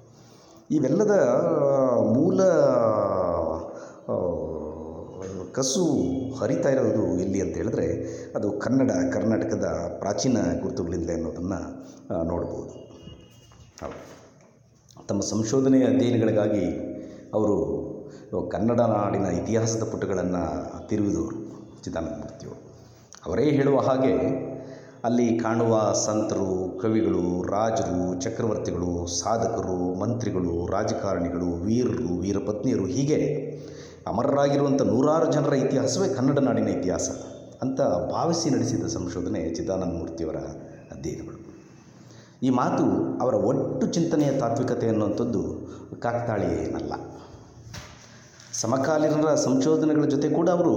[0.70, 1.14] ಇವೆಲ್ಲದ
[2.16, 2.40] ಮೂಲ
[5.52, 5.84] ಕಸು
[6.40, 7.86] ಹರಿತಾ ಇರೋದು ಎಲ್ಲಿ ಅಂತ ಹೇಳಿದ್ರೆ,
[8.36, 11.60] ಅದು ಕನ್ನಡ, ಕರ್ನಾಟಕದ ಪ್ರಾಚೀನ ಗುರುತುಗಳಿಂದಲೇ ಅನ್ನೋದನ್ನು
[12.24, 12.72] ನೋಡ್ಬೋದು.
[13.82, 14.19] ಹೌದು.
[15.10, 16.66] ತಮ್ಮ ಸಂಶೋಧನೆಯ ಅಧ್ಯಯನಗಳಿಗಾಗಿ
[17.34, 17.56] ಅವರು
[18.50, 20.42] ಕನ್ನಡ ನಾಡಿನ ಇತಿಹಾಸದ ಪುಟಗಳನ್ನು
[20.86, 21.38] ತಿರುವಿದವರು
[21.82, 22.60] ಚಿದಾನಂದ ಮೂರ್ತಿಯವರು
[23.26, 24.12] ಅವರೇ ಹೇಳುವ ಹಾಗೆ
[25.04, 33.20] ಅಲ್ಲಿ ಕಾಣುವ ಸಂತರು, ಕವಿಗಳು, ರಾಜರು, ಚಕ್ರವರ್ತಿಗಳು, ಸಾಧಕರು, ಮಂತ್ರಿಗಳು, ರಾಜಕಾರಣಿಗಳು, ವೀರರು, ವೀರಪತ್ನಿಯರು ಹೀಗೆ
[34.06, 37.08] ಅಮರರಾಗಿರುವಂಥ ನೂರಾರು ಜನರ ಇತಿಹಾಸವೇ ಕನ್ನಡ ನಾಡಿನ ಇತಿಹಾಸ
[37.62, 37.80] ಅಂತ
[38.12, 40.36] ಭಾವಿಸಿ ನಡೆಸಿದ ಸಂಶೋಧನೆ ಚಿದಾನಂದ ಮೂರ್ತಿಯವರ
[40.90, 41.49] ಅಧ್ಯಯನಗಳು.
[42.42, 42.84] ಈ ಮಾತು
[43.22, 45.42] ಅವರ ಒಟ್ಟು ಚಿಂತನೆಯ ತಾತ್ವಿಕತೆ ಅನ್ನುವಂಥದ್ದು
[46.00, 46.92] ಕಾಕತಾಳಿ ಏನಲ್ಲ
[48.52, 50.74] ಸಮಕಾಲೀನರ ಸಂಶೋಧನೆಗಳ ಜೊತೆ ಕೂಡ ಅವರು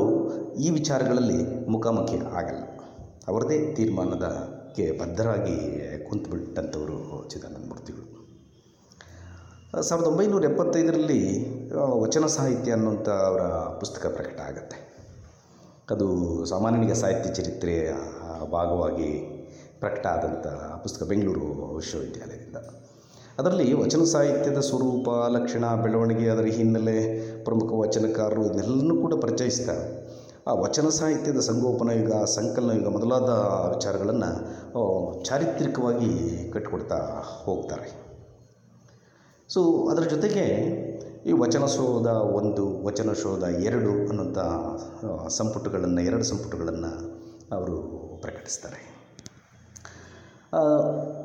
[0.55, 2.63] ಈ ವಿಚಾರಗಳಲ್ಲಿ ಮುಖಾಮುಖಿ ಆಗಲ್ಲ.
[3.27, 5.58] ಅವರದೇ ತೀರ್ಮಾನದಕ್ಕೆ ಬದ್ಧರಾಗಿ
[6.10, 6.98] ಕುಂತುಬಿಟ್ಟಂಥವರು
[7.29, 8.08] ಚಿದಾನಂದ ಮೂರ್ತಿಗಳು.
[9.82, 11.22] ಸಾವಿರದ ಒಂಬೈನೂರ ಎಪ್ಪತ್ತೈದರಲ್ಲಿ
[12.01, 13.41] ವಚನ ಸಾಹಿತ್ಯ ಅನ್ನುವಂಥ ಅವರ
[13.79, 14.77] ಪುಸ್ತಕ ಪ್ರಕಟ ಆಗುತ್ತೆ.
[15.91, 16.08] ಅದು
[16.46, 17.93] ಸಾಮಾನ್ಯನಿಗೆ ಸಾಹಿತ್ಯ ಚರಿತ್ರೆಯ
[18.51, 19.12] ಭಾಗವಾಗಿ
[19.83, 20.47] ಪ್ರಕಟ ಆದಂಥ
[20.83, 22.59] ಪುಸ್ತಕ ಬೆಂಗಳೂರು ವಿಶ್ವವಿದ್ಯಾಲಯದಿಂದ.
[23.39, 26.97] ಅದರಲ್ಲಿ ವಚನ ಸಾಹಿತ್ಯದ ಸ್ವರೂಪ, ಲಕ್ಷಣ, ಬೆಳವಣಿಗೆ ಅದರ ಹಿನ್ನೆಲೆ,
[27.43, 29.75] ಪ್ರಮುಖ ವಚನಕಾರರು ಇದನ್ನೆಲ್ಲನೂ ಕೂಡ ಪರಿಚಯಿಸ್ತಾ
[30.47, 33.29] ಆ ವಚನ ಸಾಹಿತ್ಯದ ಸಂಗೋಪನ ಯುಗ, ಸಂಕಲನ ಯುಗ ಮೊದಲಾದ
[33.75, 34.31] ವಿಚಾರಗಳನ್ನು
[35.23, 36.11] ಚಾರಿತ್ರಿಕವಾಗಿ
[36.53, 36.99] ಕಟ್ಟಿಕೊಡ್ತಾ
[37.43, 37.89] ಹೋಗ್ತಾರೆ.
[39.53, 39.61] ಸೊ
[39.91, 40.45] ಅದರ ಜೊತೆಗೆ
[41.25, 42.07] ಈ ವಚನ ಶೋಧ
[42.39, 44.39] ಒಂದು, ವಚನ ಶೋಧ ಎರಡು ಅನ್ನೋಂಥ
[45.31, 46.91] ಸಂಪುಟಗಳನ್ನು, ಎರಡು ಸಂಪುಟಗಳನ್ನು
[47.55, 47.77] ಅವರು
[48.21, 48.81] ಪ್ರಕಟಿಸ್ತಾರೆ.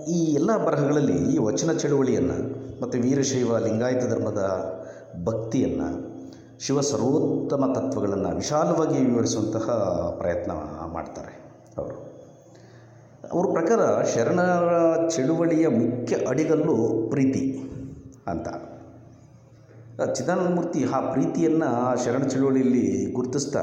[0.09, 2.39] ಈ ಎಲ್ಲ ಬರಹಗಳಲ್ಲಿ ಈ ವಚನ ಚಳುವಳಿಯನ್ನು
[2.83, 4.43] ಮತ್ತು ವೀರಶೈವ ಲಿಂಗಾಯತ ಧರ್ಮದ
[5.25, 6.09] ಭಕ್ತಿಯನ್ನು
[6.61, 9.71] ಶಿವ ಸರ್ವೋತ್ತಮ ತತ್ವಗಳನ್ನು ವಿಶಾಲವಾಗಿ ವಿವರಿಸುವಂತಹ
[10.19, 10.53] ಪ್ರಯತ್ನ
[10.93, 12.09] ಮಾಡ್ತಾರೆ ಅವರು.
[13.33, 17.71] ಅವ್ರ ಪ್ರಕಾರ ಶರಣರ ಚಳುವಳಿಯ ಮುಖ್ಯ ಅಡಿಗಲ್ಲು ಪ್ರೀತಿ
[18.27, 18.49] ಅಂತ.
[20.07, 23.63] ಚಿದಾನಂದ ಮೂರ್ತಿ ಆ ಪ್ರೀತಿಯನ್ನು ಶರಣ ಚಳುವಳಿಯಲ್ಲಿ ಗುರುತಿಸ್ತಾ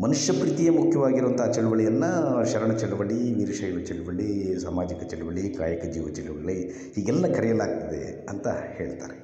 [0.00, 8.26] ಮನುಷ್ಯ ಪ್ರೀತಿಯೇ ಮುಖ್ಯವಾಗಿರುವಂಥ ಚಳುವಳಿಯನ್ನು ಶರಣ ಚಳುವಳಿ, ವೀರಶೈವ ಚಳುವಳಿ, ಸಾಮಾಜಿಕ ಚಳುವಳಿ, ಕಾಯಕ ಜೀವ ಚಳುವಳಿ ಹೀಗೆಲ್ಲ ಕರೆಯಲಾಗ್ತದೆ
[8.28, 9.16] ಅಂತ ಹೇಳ್ತಾರೆ.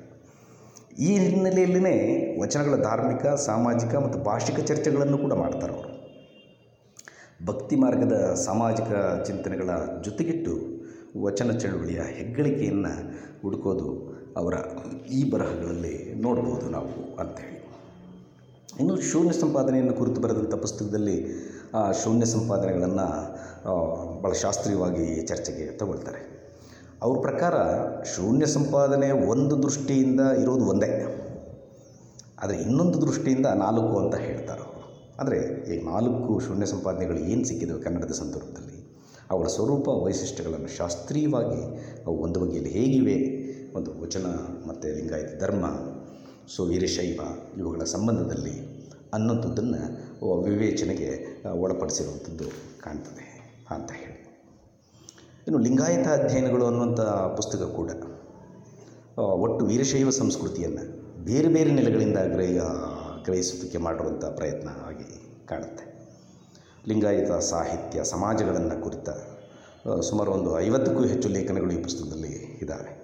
[0.98, 1.96] ಈ ಹಿನ್ನೆಲೆಯಲ್ಲಿನೇ
[2.42, 5.88] ವಚನಗಳ ಧಾರ್ಮಿಕ, ಸಾಮಾಜಿಕ ಮತ್ತು ಭಾಷಿಕ ಚರ್ಚೆಗಳನ್ನು ಕೂಡ ಮಾಡ್ತಾರೆ ಅವರು.
[7.46, 8.90] ಭಕ್ತಿ ಮಾರ್ಗದ ಸಾಮಾಜಿಕ
[9.26, 9.70] ಚಿಂತನೆಗಳ
[10.02, 10.84] ಜೊತೆಗಿಟ್ಟು
[11.22, 12.94] ವಚನ ಚಳುವಳಿಯ ಹೆಗ್ಗಳಿಕೆಯನ್ನು
[13.42, 14.54] ಹುಡುಕೋದು ಅವರ
[15.12, 17.54] ಈ ಬರಹಗಳಲ್ಲಿ ನೋಡ್ಬೋದು ನಾವು ಅಂಥೇಳಿ.
[18.80, 21.26] ಇನ್ನು ಶೂನ್ಯ ಸಂಪಾದನೆಯನ್ನು ಕುರಿತು ಬರೆದಂಥ ಪುಸ್ತಕದಲ್ಲಿ,
[21.74, 26.34] ಆ, ಶೂನ್ಯ ಸಂಪಾದನೆಗಳನ್ನು ಭಾಳ ಶಾಸ್ತ್ರೀಯವಾಗಿ ಚರ್ಚೆಗೆ ತಗೊಳ್ತಾರೆ.
[27.02, 27.54] ಅವ್ರ ಪ್ರಕಾರ
[28.04, 31.20] ಶೂನ್ಯ ಸಂಪಾದನೆ ಒಂದು ದೃಷ್ಟಿಯಿಂದ ಇರೋದು ಒಂದೇ.
[32.42, 34.74] ಆದರೆ ಇನ್ನೊಂದು ದೃಷ್ಟಿಯಿಂದ ನಾಲ್ಕು ಅಂತ ಹೇಳ್ತಾರೆ ಅವರು.
[35.74, 38.74] ಈ ನಾಲ್ಕು ಶೂನ್ಯ ಸಂಪಾದನೆಗಳು ಏನು ಸಿಕ್ಕಿದವು ಕನ್ನಡದ ಸಂದರ್ಭದಲ್ಲಿ?
[39.30, 41.76] ಅವರ ಸ್ವರೂಪ, ವೈಶಿಷ್ಟ್ಯಗಳನ್ನು ಶಾಸ್ತ್ರೀಯವಾಗಿ
[42.06, 43.43] ಅವು ಒಂದು ಬಗೆಯಲ್ಲಿ ಹೇಗಿವೆ?
[43.78, 44.26] ಒಂದು ವಚನ
[44.68, 45.64] ಮತ್ತು ಲಿಂಗಾಯತ ಧರ್ಮ,
[46.54, 47.20] ಸೊ ವೀರಶೈವ
[47.58, 48.56] ಇವುಗಳ ಸಂಬಂಧದಲ್ಲಿ
[49.14, 49.80] ಅನ್ನೋಂಥದ್ದನ್ನು
[50.42, 51.10] ವಿವೇಚನೆಗೆ
[51.62, 52.46] ಒಳಪಡಿಸಿರುವಂಥದ್ದು
[52.82, 53.26] ಕಾಣ್ತದೆ
[53.74, 54.20] ಅಂತ ಹೇಳಿ.
[55.46, 57.00] ಇನ್ನು ಲಿಂಗಾಯತ ಅಧ್ಯಯನಗಳು ಅನ್ನುವಂಥ
[57.36, 57.90] ಪುಸ್ತಕ ಕೂಡ
[59.44, 60.84] ಒಟ್ಟು ವೀರಶೈವ ಸಂಸ್ಕೃತಿಯನ್ನು
[61.24, 62.68] ಬೇರೆ ಬೇರೆ ನೆಲೆಗಳಿಂದ ಗ್ರಹ
[63.26, 65.10] ಗ್ರಹಿಸೋದಕ್ಕೆ ಮಾಡುವಂಥ ಪ್ರಯತ್ನ ಆಗಿ
[65.46, 65.84] ಕಾಣುತ್ತೆ.
[66.88, 69.08] ಲಿಂಗಾಯತ ಸಾಹಿತ್ಯ ಸಮಾಜಗಳನ್ನು ಕುರಿತ
[70.08, 73.03] ಸುಮಾರು ಒಂದು ಐವತ್ತಕ್ಕೂ ಹೆಚ್ಚು ಲೇಖನಗಳು ಈ ಪುಸ್ತಕದಲ್ಲಿ ಇದ್ದಾವೆ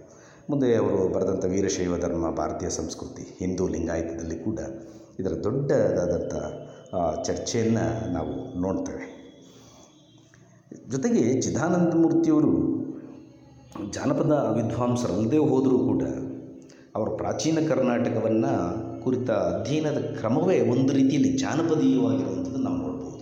[0.50, 4.58] ಮುಂದೆ ಅವರು ಬರೆದಂಥ ವೀರಶೈವ ಧರ್ಮ, ಭಾರತೀಯ ಸಂಸ್ಕೃತಿ, ಹಿಂದೂ ಲಿಂಗಾಯತದಲ್ಲಿ ಕೂಡ
[5.20, 6.34] ಇದರ ದೊಡ್ಡದಾದಂಥ
[7.26, 9.06] ಚರ್ಚೆಯನ್ನು ನಾವು ನೋಡ್ತೇವೆ.
[10.90, 12.52] ಜೊತೆಗೆ ಚಿದಾನಂದ ಮೂರ್ತಿಯವರು
[13.90, 16.02] ಜಾನಪದ ವಿದ್ವಾಂಸರಲ್ಲದೆ ಹೋದರೂ ಕೂಡ
[16.96, 18.52] ಅವರ ಪ್ರಾಚೀನ ಕರ್ನಾಟಕವನ್ನು
[19.04, 23.18] ಕುರಿತ ಅಧ್ಯಯನದ ಕ್ರಮವೇ ಒಂದು ರೀತಿಯಲ್ಲಿ ಜಾನಪದೀಯವಾಗಿರುವಂಥದ್ದು ನಾವು ನೋಡ್ಬೋದು.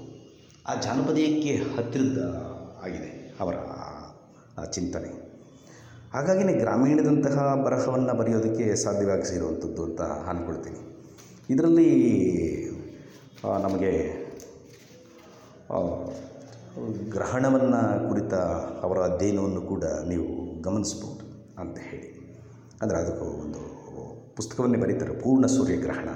[0.69, 2.23] ಆ ಜಾನಪದೀಯಕ್ಕೆ ಹತ್ತಿರದ
[2.85, 3.55] ಆಗಿದೆ ಅವರ
[4.75, 5.28] ಚಿಂತನೆ.
[6.19, 10.81] ಹಾಗಾಗಿನೇ ಗ್ರಾಮೀಣದಂತಹ ಬರಹವನ್ನು ಬರೆಯೋದಕ್ಕೆ ಸಾಧ್ಯವಾಗಿಸಿರುವಂಥದ್ದು ಅಂತ ಅಂದ್ಕೊಳ್ತೀನಿ
[11.51, 11.91] ಇದರಲ್ಲಿ
[13.65, 13.91] ನಮಗೆ
[17.13, 18.35] ಗ್ರಹಣವನ್ನು ಕುರಿತ
[18.87, 20.27] ಅವರ ಅಧ್ಯಯನವನ್ನು ಕೂಡ ನೀವು
[20.63, 21.25] ಗಮನಿಸ್ಬೋದು
[21.63, 22.09] ಅಂತ ಹೇಳಿ.
[22.83, 23.61] ಅಂದರೆ ಅದಕ್ಕೂ ಒಂದು
[24.37, 26.09] ಪುಸ್ತಕವನ್ನೇ ಬರೀತಾರೆ, ಪೂರ್ಣ ಸೂರ್ಯಗ್ರಹಣ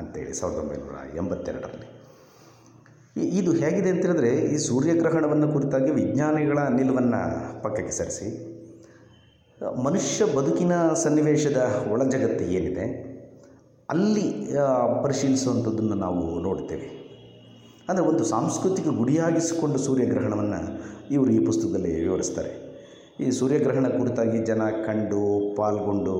[0.00, 1.88] ಅಂತೇಳಿ, ಸಾವಿರದ ಒಂಬೈನೂರ ಎಂಬತ್ತೆರಡರಲ್ಲಿ.
[3.40, 7.20] ಇದು ಹೇಗಿದೆ ಅಂತ ಹೇಳಿದ್ರೆ, ಈ ಸೂರ್ಯಗ್ರಹಣವನ್ನು ಕುರಿತಾಗಿ ವಿಜ್ಞಾನಿಗಳ ನಿಲುವನ್ನು
[7.62, 8.30] ಪಕ್ಕಕ್ಕೆ ಸರಿಸಿ
[9.86, 11.60] ಮನುಷ್ಯ ಬದುಕಿನ ಸನ್ನಿವೇಶದ
[11.92, 12.84] ಒಳಜಗತ್ತು ಏನಿದೆ,
[13.88, 14.26] ಅಲ್ಲಿ
[15.04, 16.88] ಪರಿಶೀಲಿಸುವಂಥದ್ದನ್ನು ನಾವು ನೋಡ್ತೇವೆ.
[17.88, 20.60] ಅಂದರೆ ಒಂದು ಸಾಂಸ್ಕೃತಿಕ ಗುಡಿಯಾಗಿಸಿಕೊಂಡು ಸೂರ್ಯಗ್ರಹಣವನ್ನು
[21.14, 22.52] ಇವರು ಈ ಪುಸ್ತಕದಲ್ಲಿ ವಿವರಿಸ್ತಾರೆ.
[23.24, 25.24] ಈ ಸೂರ್ಯಗ್ರಹಣ ಕುರಿತಾಗಿ ಜನ ಕಂಡು,
[25.58, 26.16] ಪಾಲ್ಗೊಂಡು,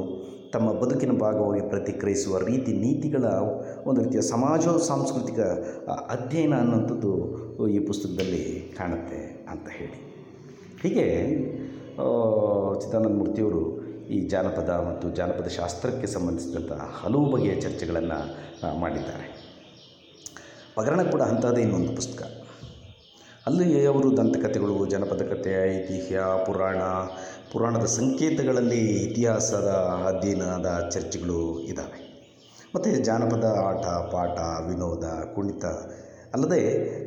[0.54, 3.24] ತಮ್ಮ ಬದುಕಿನ ಭಾಗವಾಗಿ ಪ್ರತಿಕ್ರಿಯಿಸುವ ರೀತಿ, ನೀತಿಗಳ
[3.88, 5.40] ಒಂದು ರೀತಿಯ ಸಮಾಜ ಸಾಂಸ್ಕೃತಿಕ
[6.16, 7.12] ಅಧ್ಯಯನ ಅನ್ನುವಂಥದ್ದು
[7.76, 8.44] ಈ ಪುಸ್ತಕದಲ್ಲಿ
[8.78, 9.20] ಕಾಣುತ್ತೆ
[9.52, 9.98] ಅಂತ ಹೇಳಿ.
[10.82, 11.06] ಹೀಗೆ
[12.80, 13.62] ಚಿದಾನಂದ ಮೂರ್ತಿಯವರು
[14.06, 18.18] ಈ ಜಾನಪದ ಮತ್ತು ಜಾನಪದ ಶಾಸ್ತ್ರಕ್ಕೆ ಸಂಬಂಧಿಸಿದಂಥ ಹಲವು ಬಗೆಯ ಚರ್ಚೆಗಳನ್ನು
[18.80, 19.26] ಮಾಡಿದ್ದಾರೆ.
[20.74, 22.22] ಪಗರಣ ಕೂಡ ಅಂಥದ್ದೇ ಇನ್ನೊಂದು ಪುಸ್ತಕ.
[23.46, 26.80] ಅಲ್ಲಿ ಅವರು ದಂತಕಥೆಗಳು, ಜನಪದ ಕಥೆ, ಐತಿಹ್ಯ, ಪುರಾಣ,
[27.52, 29.70] ಪುರಾಣದ ಸಂಕೇತಗಳಲ್ಲಿ ಇತಿಹಾಸದ
[30.08, 32.00] ಅಧ್ಯಯನದ ಚರ್ಚೆಗಳು ಇದ್ದಾವೆ
[32.74, 35.64] ಮತ್ತು ಜಾನಪದ ಆಟ, ಪಾಠ, ವಿನೋದ, ಕುಣಿತ
[36.34, 36.58] ಅಲ್ಲದೆ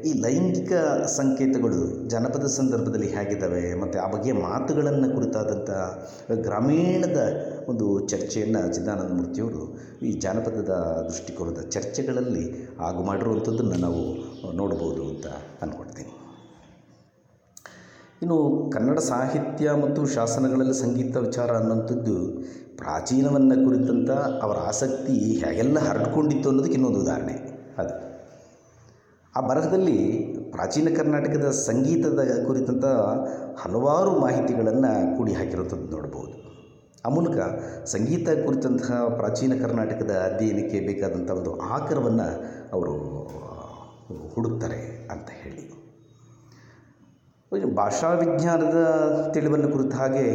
[0.06, 0.74] ಈ ಲೈಂಗಿಕ
[1.06, 5.70] ಸಂಕೇತಗಳು ಜನಪದ ಸಂದರ್ಭದಲ್ಲಿ ಹೇಗಿದ್ದಾವೆ ಮತ್ತು ಆ ಬಗ್ಗೆ ಮಾತುಗಳನ್ನು ಕುರಿತಾದಂಥ
[6.42, 7.20] ಗ್ರಾಮೀಣದ
[7.68, 9.64] ಒಂದು ಚರ್ಚೆಯನ್ನು ಚಿದಾನಂದ ಮೂರ್ತಿಯವರು
[10.02, 10.74] ಈ ಜಾನಪದದ
[11.10, 12.44] ದೃಷ್ಟಿಕೋನದ ಚರ್ಚೆಗಳಲ್ಲಿ
[12.80, 14.04] ಆಗು ಮಾಡಿರುವಂಥದ್ದನ್ನು ನಾವು
[14.54, 15.28] ನೋಡ್ಬೋದು ಅಂತ
[15.62, 16.12] ಅಂದ್ಕೊಳ್ತೀನಿ
[18.22, 18.38] ಇನ್ನು
[18.70, 22.18] ಕನ್ನಡ ಸಾಹಿತ್ಯ ಮತ್ತು ಶಾಸನಗಳಲ್ಲಿ ಸಂಗೀತ ವಿಚಾರ ಅನ್ನುವಂಥದ್ದು
[22.78, 27.36] ಪ್ರಾಚೀನವನ್ನು ಕುರಿತಂಥ ಅವರ ಆಸಕ್ತಿ ಹೇಗೆಲ್ಲ ಹರಡ್ಕೊಂಡಿತ್ತು ಅನ್ನೋದಕ್ಕೆ ಇನ್ನೊಂದು ಉದಾಹರಣೆ.
[29.38, 30.00] ಆ ಬರಹದಲ್ಲಿ
[30.52, 32.86] ಪ್ರಾಚೀನ ಕರ್ನಾಟಕದ ಸಂಗೀತದ ಕುರಿತಂಥ
[33.62, 36.36] ಹಲವಾರು ಮಾಹಿತಿಗಳನ್ನು ಕೂಡಿ ಹಾಕಿರುವಂಥದ್ದು ನೋಡ್ಬೋದು.
[37.06, 37.38] ಆ ಮೂಲಕ
[37.86, 42.28] ಸಂಗೀತ ಕುರಿತಂತಹ ಪ್ರಾಚೀನ ಕರ್ನಾಟಕದ ಅಧ್ಯಯನಕ್ಕೆ ಬೇಕಾದಂಥ ಒಂದು ಆಕರವನ್ನು
[42.74, 42.94] ಅವರು
[44.36, 45.64] ಹುಡುಕ್ತಾರೆ ಅಂತ ಹೇಳಿ.
[47.76, 48.78] ಭಾಷಾ ವಿಜ್ಞಾನದ
[49.34, 50.28] ತಿಳಿವನ್ನು ಕುರಿತ ಹಾಗೆ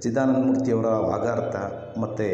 [0.00, 1.56] ಚಿದಾನಂದಮೂರ್ತಿಯವರ ವಾಗಾರ್ಥ
[1.98, 2.28] ಮತ್ತು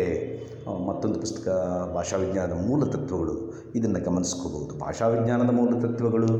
[0.88, 1.48] ಮತ್ತೊಂದು ಪುಸ್ತಕ
[1.94, 3.34] ಭಾಷಾ ವಿಜ್ಞಾನದ ಮೂಲ ತತ್ವಗಳು
[3.74, 4.72] ಇದನ್ನು ಗಮನಿಸ್ಕೋಬಹುದು.
[4.78, 6.30] ಭಾಷಾ ವಿಜ್ಞಾನದ ಮೂಲ ತತ್ವಗಳು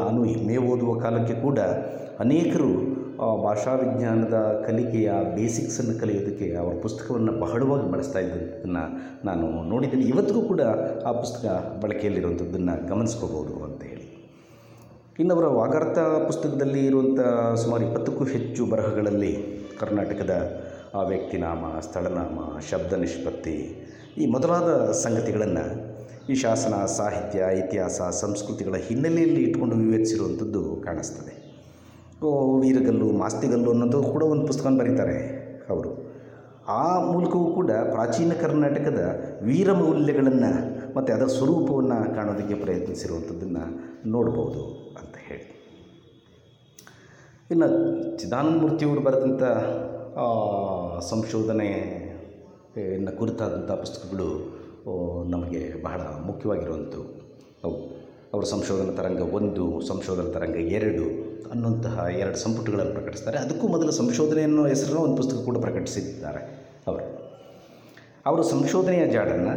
[0.00, 1.58] ನಾನು ಎ ಓದುವ ಕಾಲಕ್ಕೆ ಕೂಡ
[2.24, 2.70] ಅನೇಕರು
[3.42, 8.84] ಭಾಷಾ ವಿಜ್ಞಾನದ ಕಲಿಕೆಯ ಬೇಸಿಕ್ಸನ್ನು ಕಲಿಯೋದಕ್ಕೆ ಅವರ ಪುಸ್ತಕವನ್ನು ಬಹಳವಾಗಿ ಬಳಸ್ತಾ ಇದ್ದದನ್ನು
[9.24, 10.04] ನಾನು ನೋಡಿದ್ದೀನಿ.
[10.04, 10.62] ಇವತ್ತಿಗೂ ಕೂಡ
[11.08, 11.44] ಆ ಪುಸ್ತಕ
[11.82, 14.06] ಬಳಕೆಯಲ್ಲಿರುವಂಥದ್ದನ್ನು ಗಮನಿಸ್ಕೋಬಹುದು ಅಂತ ಹೇಳಿ.
[15.20, 17.20] ಇನ್ನವರ ವಾಗಾರ್ಥ ಪುಸ್ತಕದಲ್ಲಿ ಇರುವಂಥ
[17.62, 19.32] ಸುಮಾರು ಇಪ್ಪತ್ತಕ್ಕೂ ಹೆಚ್ಚು ಬರಹಗಳಲ್ಲಿ
[19.80, 20.34] ಕರ್ನಾಟಕದ
[20.94, 22.38] ಆ ವ್ಯಕ್ತಿನಾಮ ಸ್ಥಳನಾಮ,
[22.70, 23.54] ಶಬ್ದ ನಿಷ್ಪತ್ತಿ
[24.18, 25.64] ಈ ಮೊದಲಾದ ಸಂಗತಿಗಳನ್ನು
[26.28, 31.34] ಈ ಶಾಸನ, ಸಾಹಿತ್ಯ, ಇತಿಹಾಸ, ಸಂಸ್ಕೃತಿಗಳ ಹಿನ್ನೆಲೆಯಲ್ಲಿ ಇಟ್ಕೊಂಡು ವಿವೇಚಿಸಿರುವಂಥದ್ದು ಕಾಣಿಸ್ತದೆ.
[32.60, 35.18] ವೀರಗಲ್ಲು, ಮಾಸ್ತಿಗಲ್ಲು ಅನ್ನೋದು ಕೂಡ ಒಂದು ಪುಸ್ತಕ ಬರೀತಾರೆ.
[35.70, 35.90] ಅವರು
[36.68, 39.00] ಆ ಮೂಲಕವೂ ಕೂಡ ಪ್ರಾಚೀನ ಕರ್ನಾಟಕದ
[39.42, 40.52] ವೀರ ಮೌಲ್ಯಗಳನ್ನು
[40.96, 43.64] ಮತ್ತು ಅದರ ಸ್ವರೂಪವನ್ನು ಕಾಣೋದಕ್ಕೆ ಪ್ರಯತ್ನಿಸಿರುವಂಥದ್ದನ್ನು
[44.10, 44.62] ನೋಡ್ಬೋದು
[45.00, 45.46] ಅಂತ ಹೇಳಿ.
[47.50, 47.68] ಇನ್ನು
[48.18, 49.42] ಚಿದಾನಂದ ಮೂರ್ತಿಯವರು ಬರೆದಂಥ
[51.00, 51.68] ಸಂಶೋಧನೆ
[53.16, 54.28] ಕುರಿತಾದಂಥ ಪುಸ್ತಕಗಳು
[55.30, 57.22] ನಮಗೆ ಬಹಳ ಮುಖ್ಯವಾಗಿರುವಂಥವು.
[57.64, 57.76] ಅವು,
[58.34, 63.38] ಅವರು ಸಂಶೋಧನಾ ತರಂಗ ಒಂದು, ಸಂಶೋಧನಾ ತರಂಗ ಎರಡು ಅನ್ನುವಂತಹ ಎರಡು ಸಂಪುಟಗಳನ್ನು ಪ್ರಕಟಿಸ್ತಾರೆ.
[63.38, 67.04] ಅದಕ್ಕೂ ಮೊದಲು ಸಂಶೋಧನೆ ಅನ್ನೋ ಹೆಸರನ್ನ ಒಂದು ಪುಸ್ತಕ ಕೂಡ ಪ್ರಕಟಿಸಿದ್ದಾರೆ ಅವರು.
[68.26, 69.50] ಅವರು ಸಂಶೋಧನೆಯ ಜಾಡನ್ನು,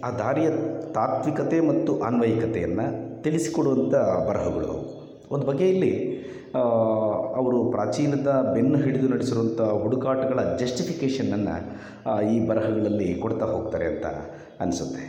[0.00, 0.48] ಆ ದಾರಿಯ
[0.94, 3.94] ತಾತ್ವಿಕತೆ ಮತ್ತು ಅನ್ವಯಿಕತೆಯನ್ನು ತಿಳಿಸಿಕೊಡುವಂಥ
[4.28, 6.11] ಬರಹಗಳು ಒಂದು ಬಗೆಯಲ್ಲಿ
[7.36, 11.56] ಅವರು ಪ್ರಾಚೀನದ ಬೆನ್ನು ಹಿಡಿದು ನಡೆಸಿರುವಂಥ ಹುಡುಕಾಟಗಳ ಜಸ್ಟಿಫಿಕೇಷನನ್ನು
[12.32, 14.06] ಈ ಬರಹಗಳಲ್ಲಿ ಕೊಡ್ತಾ ಹೋಗ್ತಾರೆ ಅಂತ
[14.60, 15.04] ಅನಿಸುತ್ತೆ.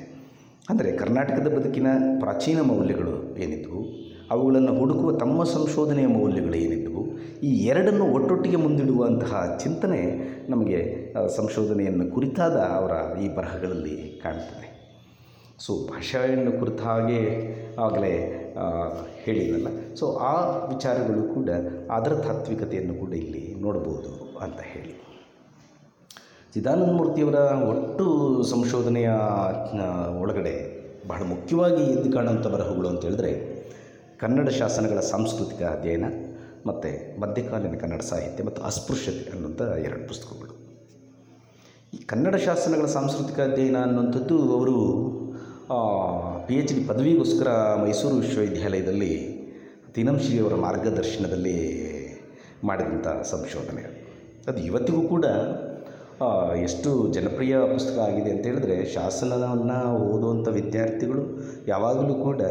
[0.70, 1.88] ಅಂದರೆ ಕರ್ನಾಟಕದ ಬದುಕಿನ
[2.20, 3.82] ಪ್ರಾಚೀನ ಮೌಲ್ಯಗಳು ಏನಿದ್ವು?
[4.32, 7.02] ಅವುಗಳನ್ನು ಹುಡುಕುವ ತಮ್ಮ ಸಂಶೋಧನೆಯ ಮೌಲ್ಯಗಳು ಏನಿದ್ವು?
[7.44, 10.02] ಈ ಎರಡನ್ನು ಒಟ್ಟೊಟ್ಟಿಗೆ ಮುಂದಿಡುವಂತಹ ಚಿಂತನೆ
[10.50, 10.80] ನಮಗೆ
[11.36, 14.83] ಸಂಶೋಧನೆಯನ್ನು ಕುರಿತಾದ ಅವರ ಈ ಬರಹಗಳಲ್ಲಿ ಕಾಣ್ತದೆ.
[15.64, 17.22] ಸೊ ಭಾಷೆಯನ್ನು ಕುರಿತ ಹಾಗೆ
[17.86, 18.14] ಆಗಲೇ
[19.24, 20.34] ಹೇಳಿದ್ರಲ್ಲ ಸೊ ಆ
[20.74, 21.50] ವಿಚಾರಗಳು ಕೂಡ
[21.98, 24.12] ಅದರ ತಾತ್ವಿಕತೆಯನ್ನು ಕೂಡ ಇಲ್ಲಿ ನೋಡ್ಬೋದು
[24.46, 24.94] ಅಂತ ಹೇಳಿ.
[26.56, 27.40] ಚಿದಾನಂದ ಮೂರ್ತಿಯವರ
[27.72, 28.06] ಒಟ್ಟು
[28.44, 29.12] ಸಂಶೋಧನೆಯ
[30.24, 30.54] ಒಳಗಡೆ
[31.08, 33.32] ಬಹಳ ಮುಖ್ಯವಾಗಿ ಎದ್ದು ಕಾಣುವಂಥ ಬರಹಗಳು ಅಂತ ಹೇಳಿದ್ರೆ,
[34.20, 36.06] ಕನ್ನಡ ಶಾಸನಗಳ ಸಾಂಸ್ಕೃತಿಕ ಅಧ್ಯಯನ
[36.70, 40.54] ಮತ್ತು ಮಧ್ಯಕಾಲೀನ ಕನ್ನಡ ಸಾಹಿತ್ಯ ಮತ್ತು ಅಸ್ಪೃಶ್ಯತೆ ಅನ್ನುವಂಥ ಎರಡು ಪುಸ್ತಕಗಳು.
[41.94, 44.78] ಈ ಕನ್ನಡ ಶಾಸನಗಳ ಸಾಂಸ್ಕೃತಿಕ ಅಧ್ಯಯನ ಅನ್ನುವಂಥದ್ದು ಅವರು
[46.48, 47.50] ಪಿ ಎಚ್ ಡಿ ಪದವಿಗೋಸ್ಕರ
[47.82, 49.12] ಮೈಸೂರು ವಿಶ್ವವಿದ್ಯಾಲಯದಲ್ಲಿ
[49.94, 51.60] ತಿನಂಶ್ರೀಯವರ ಮಾರ್ಗದರ್ಶನದಲ್ಲಿ
[52.64, 53.84] ಮಾಡಿದಂಥ ಸಂಶೋಧನೆ.
[54.48, 55.26] ಅದು ಇವತ್ತಿಗೂ ಕೂಡ
[56.64, 61.24] ಎಷ್ಟು ಜನಪ್ರಿಯ ಪುಸ್ತಕ ಆಗಿದೆ ಅಂತ ಹೇಳಿದ್ರೆ, ಶಾಸನವನ್ನು ಓದುವಂಥ ವಿದ್ಯಾರ್ಥಿಗಳು
[61.68, 62.42] ಯಾವಾಗಲೂ ಕೂಡ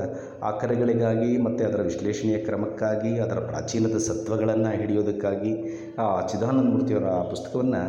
[0.42, 5.54] ಆ ಕರೆಗಳಿಗಾಗಿ ಮತ್ತು ಅದರ ವಿಶ್ಲೇಷಣೆಯ ಕ್ರಮಕ್ಕಾಗಿ, ಅದರ ಪ್ರಾಚೀನದ ಸತ್ವಗಳನ್ನು ಹಿಡಿಯೋದಕ್ಕಾಗಿ,
[5.98, 7.82] ಆ ಚಿದಾನಂದ ಮೂರ್ತಿಯವರ ಆ ಪುಸ್ತಕವನ್ನು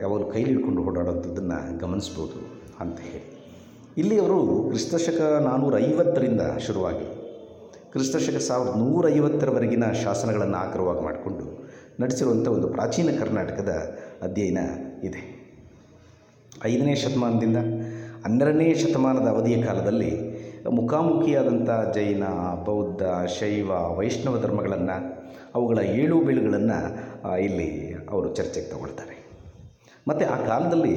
[0.00, 2.40] ಯಾವಾಗಲೂ ಕೈಲಿಡ್ಕೊಂಡು ಓಡಾಡೋಂಥದ್ದನ್ನು ಗಮನಿಸ್ಬೋದು
[2.80, 3.31] ಅಂತ ಹೇಳಿ.
[3.98, 7.06] ಇಲ್ಲಿ ಅವರು ಕ್ರಿಸ್ತಶಕ ನಾನ್ನೂರ ಐವತ್ತರಿಂದ ಶುರುವಾಗಿ
[7.92, 11.68] ಕ್ರಿಸ್ತಶಕ ಸಾವಿರದ ನೂರೈವತ್ತರವರೆಗಿನ ಶಾಸನಗಳನ್ನು ಆಕರವಾಗಿ ಮಾಡಿಕೊಂಡು
[12.00, 13.72] ನಡೆಸಿರುವಂಥ ಒಂದು ಪ್ರಾಚೀನ ಕರ್ನಾಟಕದ
[14.22, 14.58] ಅಧ್ಯಯನ
[15.04, 15.22] ಇದೆ.
[16.64, 17.56] ಐದನೇ ಶತಮಾನದಿಂದ
[18.24, 20.12] ಹನ್ನೆರಡನೇ ಶತಮಾನದ ಅವಧಿಯ ಕಾಲದಲ್ಲಿ
[20.70, 22.24] ಮುಖಾಮುಖಿಯಾದಂಥ ಜೈನ,
[22.64, 24.96] ಬೌದ್ಧ, ಶೈವ, ವೈಷ್ಣವ ಧರ್ಮಗಳನ್ನು,
[25.54, 29.28] ಅವುಗಳ ಏಳು ಬೀಳುಗಳನ್ನು ಇಲ್ಲಿ ಅವರು ಚರ್ಚೆಗೆ ತಗೊಳ್ತಾರೆ.
[30.08, 30.96] ಮತ್ತು ಆ ಕಾಲದಲ್ಲಿ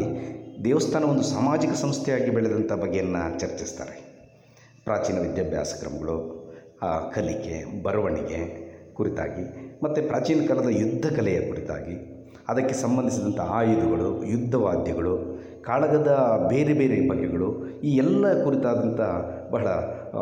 [0.64, 3.96] ದೇವಸ್ಥಾನ ಒಂದು ಸಾಮಾಜಿಕ ಸಂಸ್ಥೆಯಾಗಿ ಬೆಳೆದಂಥ ಬಗೆಯನ್ನು ಚರ್ಚಿಸ್ತಾರೆ.
[4.86, 6.18] ಪ್ರಾಚೀನ ವಿದ್ಯಾಭ್ಯಾಸ ಕ್ರಮಗಳು
[7.16, 8.40] ಕಲಿಕೆ, ಬರವಣಿಗೆ
[8.94, 9.46] ಕುರಿತಾಗಿ
[9.84, 11.96] ಮತ್ತು ಪ್ರಾಚೀನ ಕಾಲದ ಯುದ್ಧ ಕಲೆಯ ಕುರಿತಾಗಿ,
[12.48, 15.16] ಅದಕ್ಕೆ ಸಂಬಂಧಿಸಿದಂಥ ಆಯುಧಗಳು ಯುದ್ಧವಾದ್ಯಗಳು
[15.66, 16.12] ಕಾಳಗದ
[16.50, 19.02] ಬೇರೆ ಬೇರೆ ಬಗೆಗಳು, ಈ ಎಲ್ಲ ಕುರಿತಾದಂಥ
[19.52, 19.68] ಬಹಳ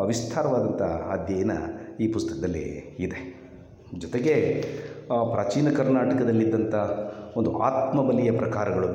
[0.06, 1.54] ವಿಸ್ತಾರವಾದಂಥ ಅಧ್ಯಯನ
[2.00, 2.66] ಈ ಪುಸ್ತಕದಲ್ಲಿ
[2.98, 3.20] ಇದೆ.
[3.98, 4.36] ಜೊತೆಗೆ
[5.32, 6.74] ಪ್ರಾಚೀನ ಕರ್ನಾಟಕದಲ್ಲಿದ್ದಂಥ
[7.36, 8.90] ಒಂದು ಆತ್ಮಬಲಿಯ ಪ್ರಕಾರಗಳು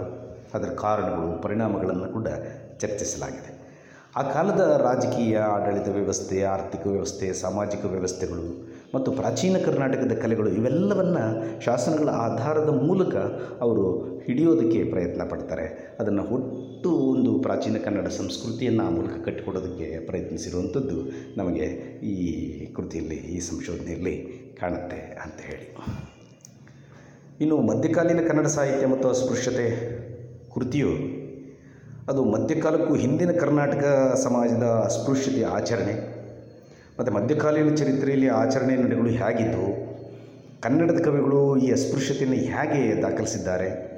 [0.53, 2.27] ಅದರ ಕಾರಣಗಳು, ಪರಿಣಾಮಗಳನ್ನು ಕೂಡ
[2.79, 3.59] ಚರ್ಚಿಸಲಾಗಿದೆ.
[4.15, 12.09] ಆ ಕಾಲದ ರಾಜಕೀಯ, ಆಡಳಿತ ವ್ಯವಸ್ಥೆ, ಆರ್ಥಿಕ ವ್ಯವಸ್ಥೆ, ಸಾಮಾಜಿಕ ವ್ಯವಸ್ಥೆಗಳು ಮತ್ತು ಪ್ರಾಚೀನ ಕರ್ನಾಟಕದ ಕಲೆಗಳು ಇವೆಲ್ಲವನ್ನು ಶಾಸನಗಳ
[12.09, 13.15] ಆಧಾರದ ಮೂಲಕ
[13.61, 15.97] ಅವರು ಹಿಡಿಯೋದಕ್ಕೆ ಪ್ರಯತ್ನ ಪಡ್ತಾರೆ.
[15.99, 21.65] ಅದನ್ನು ಒಟ್ಟು ಒಂದು ಪ್ರಾಚೀನ ಕನ್ನಡ ಸಂಸ್ಕೃತಿಯನ್ನು ಆ ಮೂಲಕ ಕಟ್ಟಿಕೊಡೋದಕ್ಕೆ ಪ್ರಯತ್ನಿಸಿರುವಂಥದ್ದು ನಮಗೆ
[22.03, 24.15] ಈ ಕೃತಿಯಲ್ಲಿ, ಈ ಸಂಶೋಧನೆಯಲ್ಲಿ
[24.59, 25.75] ಕಾಣುತ್ತೆ ಅಂತ ಹೇಳಿ.
[27.41, 30.08] ಇನ್ನು ಮಧ್ಯಕಾಲೀನ ಕನ್ನಡ ಸಾಹಿತ್ಯ ಮತ್ತು ಅಸ್ಪೃಶ್ಯತೆ
[30.59, 31.19] ಕೃತಿಯು
[32.09, 36.19] ಅದು ಮಧ್ಯಕಾಲಕ್ಕೂ ಹಿಂದಿನ ಕರ್ನಾಟಕ ಸಮಾಜದ ಅಸ್ಪೃಶ್ಯತೆಯ ಆಚರಣೆ.
[36.99, 39.89] ಮತ್ತು ಮಧ್ಯಕಾಲೀನ ಚರಿತ್ರೆಯಲ್ಲಿ ಆಚರಣೆ ನಡೆಗಳು ಹೇಗಿದ್ದವು?
[40.61, 43.89] ಕನ್ನಡದ ಕವಿಗಳು ಈ ಅಸ್ಪೃಶ್ಯತೆಯನ್ನು ಹೇಗೆ ದಾಖಲಿಸಿದ್ದಾರೆ?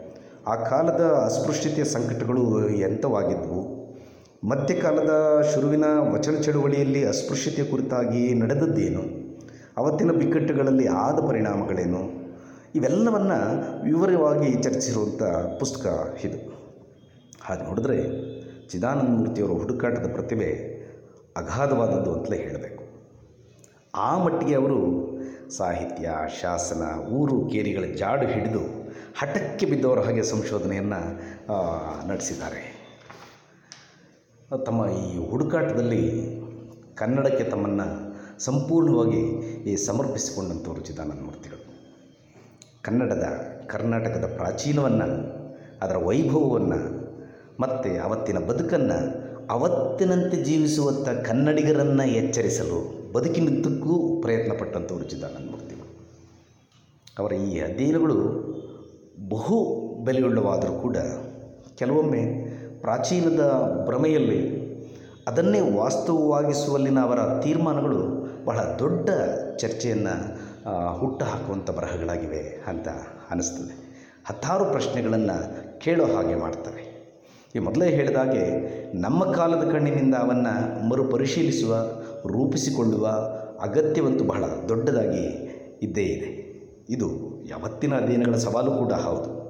[0.47, 3.81] ಆ ಕಾಲದ ಅಸ್ಪೃಶ್ಯತೆಯ ಸಂಕಟಗಳು ಎಂಥವಾಗಿದ್ದವು?
[4.43, 9.01] ಮಧ್ಯಕಾಲದ ಶುರುವಿನ ವಚನ ಚಳುವಳಿಯಲ್ಲಿ ಅಸ್ಪೃಶ್ಯತೆ ಕುರಿತಾಗಿ ನಡೆದದ್ದೇನು?
[9.77, 12.31] ಅವತ್ತಿನ ಬಿಕ್ಕಟ್ಟುಗಳಲ್ಲಿ ಆದ ಪರಿಣಾಮಗಳೇನು?
[12.75, 15.23] ಇವೆಲ್ಲವನ್ನು ವಿವರವಾಗಿ ಚರ್ಚಿಸಿರುವಂಥ
[15.59, 16.50] ಪುಸ್ತಕ ಇದು.
[17.45, 17.97] ಹಾಗೆ ನೋಡಿದ್ರೆ
[18.69, 20.49] ಚಿದಾನಂದ ಮೂರ್ತಿಯವರ ಹುಡುಕಾಟದ ಪ್ರತಿಭೆ
[21.37, 22.83] ಅಗಾಧವಾದದ್ದು ಅಂತಲೇ ಹೇಳಬೇಕು.
[23.95, 24.79] ಆ ಮಟ್ಟಿಗೆ ಅವರು
[25.57, 26.09] ಸಾಹಿತ್ಯ,
[26.41, 28.61] ಶಾಸನ, ಊರು, ಕೇರಿಗಳ ಜಾಡು ಹಿಡಿದು
[29.19, 31.01] ಹಠಕ್ಕೆ ಬಿದ್ದವರ ಹಾಗೆ ಸಂಶೋಧನೆಯನ್ನು
[32.07, 32.61] ನಡೆಸಿದ್ದಾರೆ.
[34.65, 36.03] ತಮ್ಮ ಈ ಹುಡುಕಾಟದಲ್ಲಿ
[36.95, 37.87] ಕನ್ನಡಕ್ಕೆ ತಮ್ಮನ್ನು
[38.43, 39.21] ಸಂಪೂರ್ಣವಾಗಿ
[39.71, 41.65] ಈ ಸಮರ್ಪಿಸಿಕೊಂಡಂಥವರು ಚಿದಾನಂದ ಮೂರ್ತಿಗಳು
[42.81, 43.25] ಕನ್ನಡದ,
[43.67, 45.09] ಕರ್ನಾಟಕದ ಪ್ರಾಚೀನವನ್ನು,
[45.81, 47.00] ಅದರ ವೈಭವವನ್ನು
[47.59, 55.87] ಮತ್ತು ಅವತ್ತಿನ ಬದುಕನ್ನು ಅವತ್ತಿನಂತೆ ಜೀವಿಸುವಂಥ ಕನ್ನಡಿಗರನ್ನು ಎಚ್ಚರಿಸಲು ಬದುಕಿನದ್ದಕ್ಕೂ ಪ್ರಯತ್ನ ಪಟ್ಟಂಥವರು ಚಿದಾನಂದಮೂರ್ತಿಗಳು
[57.19, 58.17] ಅವರ ಈ ಅಧ್ಯಯನಗಳು
[59.29, 59.57] ಬಹು
[60.03, 60.97] ಬೆಲೆಯುಳ್ಳವಾದರೂ ಕೂಡ
[61.75, 63.41] ಕೆಲವೊಮ್ಮೆ ಪ್ರಾಚೀನದ
[63.85, 64.61] ಭ್ರಮೆಯಲ್ಲಿ
[65.27, 67.99] ಅದನ್ನೇ ವಾಸ್ತವವಾಗಿಸುವಲ್ಲಿನ ಅವರ ತೀರ್ಮಾನಗಳು
[68.45, 69.09] ಬಹಳ ದೊಡ್ಡ
[69.57, 70.15] ಚರ್ಚೆಯನ್ನು
[70.99, 72.87] ಹುಟ್ಟು ಹಾಕುವಂಥ ಬರಹಗಳಾಗಿವೆ ಅಂತ
[73.29, 73.91] ಅನ್ನಿಸ್ತದೆ
[74.25, 75.37] ಹತ್ತಾರು ಪ್ರಶ್ನೆಗಳನ್ನು
[75.79, 76.90] ಕೇಳೋ ಹಾಗೆ ಮಾಡ್ತವೆ.
[77.55, 78.43] ಈ ಮೊದಲೇ ಹೇಳಿದಾಗೆ
[78.97, 81.75] ನಮ್ಮ ಕಾಲದ ಕಣ್ಣಿನಿಂದ ಅವನ್ನು ಮರುಪರಿಶೀಲಿಸುವ,
[82.27, 83.07] ರೂಪಿಸಿಕೊಳ್ಳುವ
[83.61, 85.25] ಅಗತ್ಯವಂತೂ ಬಹಳ ದೊಡ್ಡದಾಗಿ
[85.81, 86.41] ಇದ್ದೇ ಇದೆ.
[86.89, 87.09] ಇದು
[87.49, 89.41] ಯಾವತ್ತಿನ ಅಧ್ಯಯನಗಳ ಸವಾಲು ಕೂಡ ಹೌದು.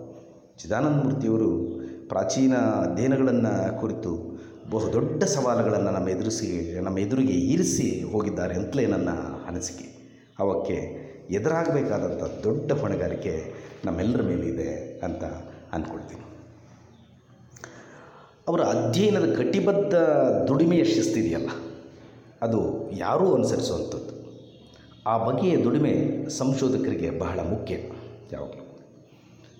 [0.58, 4.40] ಚಿದಾನಂದ ಮೂರ್ತಿಯವರು ಪ್ರಾಚೀನ ಅಧ್ಯಯನಗಳನ್ನು ಕುರಿತು
[4.72, 9.10] ಬಹುದೊಡ್ಡ ಸವಾಲುಗಳನ್ನು ನಮ್ಮ ಎದುರಿಸಿ, ನಮ್ಮ ಎದುರಿಗೆ ಇರಿಸಿ ಹೋಗಿದ್ದಾರೆ ಅಂತಲೇ ನನ್ನ
[9.48, 10.18] ಅನಿಸಿಕೆ.
[10.40, 10.78] ಅವಕ್ಕೆ
[11.30, 13.54] ಎದುರಾಗಬೇಕಾದಂಥ ದೊಡ್ಡ ಹೊಣೆಗಾರಿಕೆ
[13.86, 15.24] ನಮ್ಮೆಲ್ಲರ ಮೇಲಿದೆ ಅಂತ
[15.74, 16.31] ಅಂದ್ಕೊಳ್ತೀನಿ.
[18.52, 19.96] ಅವರ ಅಧ್ಯಯನದ ಕಟಿಬದ್ಧ
[20.48, 21.50] ದುಡಿಮೆಯ ಶಿಸ್ತಿದೆಯಲ್ಲ
[22.42, 24.14] ಅದು ಯಾರೂ ಅನುಸರಿಸುವಂಥದ್ದು.
[25.08, 25.94] ಆ ಬಗೆಯ ದುಡಿಮೆ
[26.30, 27.76] ಸಂಶೋಧಕರಿಗೆ ಬಹಳ ಮುಖ್ಯ.
[28.34, 28.66] ಯಾವಾಗಲೂ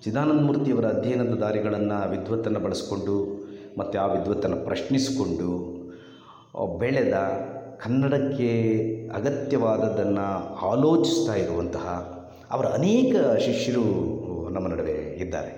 [0.04, 3.16] ಚಿದಾನಂದ ಮೂರ್ತಿಯವರ ಅಧ್ಯಯನದ ದಾರಿಗಳನ್ನು ವಿದ್ವತ್ತನ್ನು ಬಳಸಿಕೊಂಡು,
[3.78, 5.48] ಮತ್ತು ಆ ವಿದ್ವತ್ತನ್ನು ಪ್ರಶ್ನಿಸಿಕೊಂಡು
[6.78, 7.14] ಬೆಳೆದ
[7.84, 8.50] ಕನ್ನಡಕ್ಕೆ
[9.14, 10.26] ಅಗತ್ಯವಾದದ್ದನ್ನು
[10.66, 11.86] ಆಲೋಚಿಸ್ತಾ ಇರುವಂತಹ
[12.50, 13.86] ಅವರ ಅನೇಕ ಶಿಷ್ಯರು
[14.50, 15.52] ನಮ್ಮ ನಡುವೆ ಇದ್ದಾರೆ.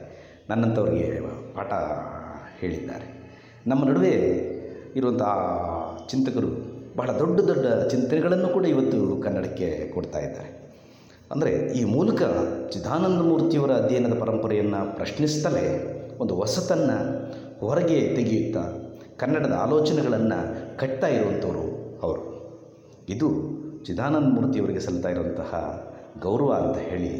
[0.51, 1.21] ನನ್ನಂಥವ್ರಿಗೆ
[1.55, 1.73] ಪಾಠ
[2.61, 3.14] ಹೇಳಿದ್ದಾರೆ.
[3.67, 4.11] ನಮ್ಮ ನಡುವೆ
[4.97, 5.23] ಇರುವಂಥ
[6.11, 10.65] ಚಿಂತಕರು ಬಹಳ ದೊಡ್ಡ ದೊಡ್ಡ ಚಿಂತನೆಗಳನ್ನು ಕೂಡ ಇವತ್ತು ಕನ್ನಡಕ್ಕೆ ಕೊಡ್ತಾ ಇದ್ದಾರೆ.
[11.31, 12.23] ಅಂದರೆ ಈ ಮೂಲಕ
[12.71, 15.65] ಚಿದಾನಂದ ಮೂರ್ತಿಯವರ ಅಧ್ಯಯನದ ಪರಂಪರೆಯನ್ನು ಪ್ರಶ್ನಿಸ್ತಲೇ
[16.19, 16.99] ಒಂದು ಹೊಸತನ್ನು
[17.59, 18.65] ಹೊರಗೆ ತೆಗೆಯುತ್ತಾ
[19.17, 20.39] ಕನ್ನಡದ ಆಲೋಚನೆಗಳನ್ನು
[20.79, 21.65] ಕಟ್ತಾ ಇರುವಂಥವರು
[22.03, 22.23] ಅವರು.
[23.09, 23.31] ಇದು
[23.85, 25.53] ಚಿದಾನಂದ ಮೂರ್ತಿಯವರಿಗೆ ಸಲ್ತಾ ಇರುವಂತಹ
[26.23, 27.13] ಗೌರವ ಅಂತ ಹೇಳಿ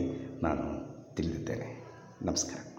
[0.43, 0.65] ನಾನು
[1.17, 1.85] ತಿಳಿದಿದ್ದೇನೆ.
[2.23, 2.74] ನಮಸ್ಕಾರ.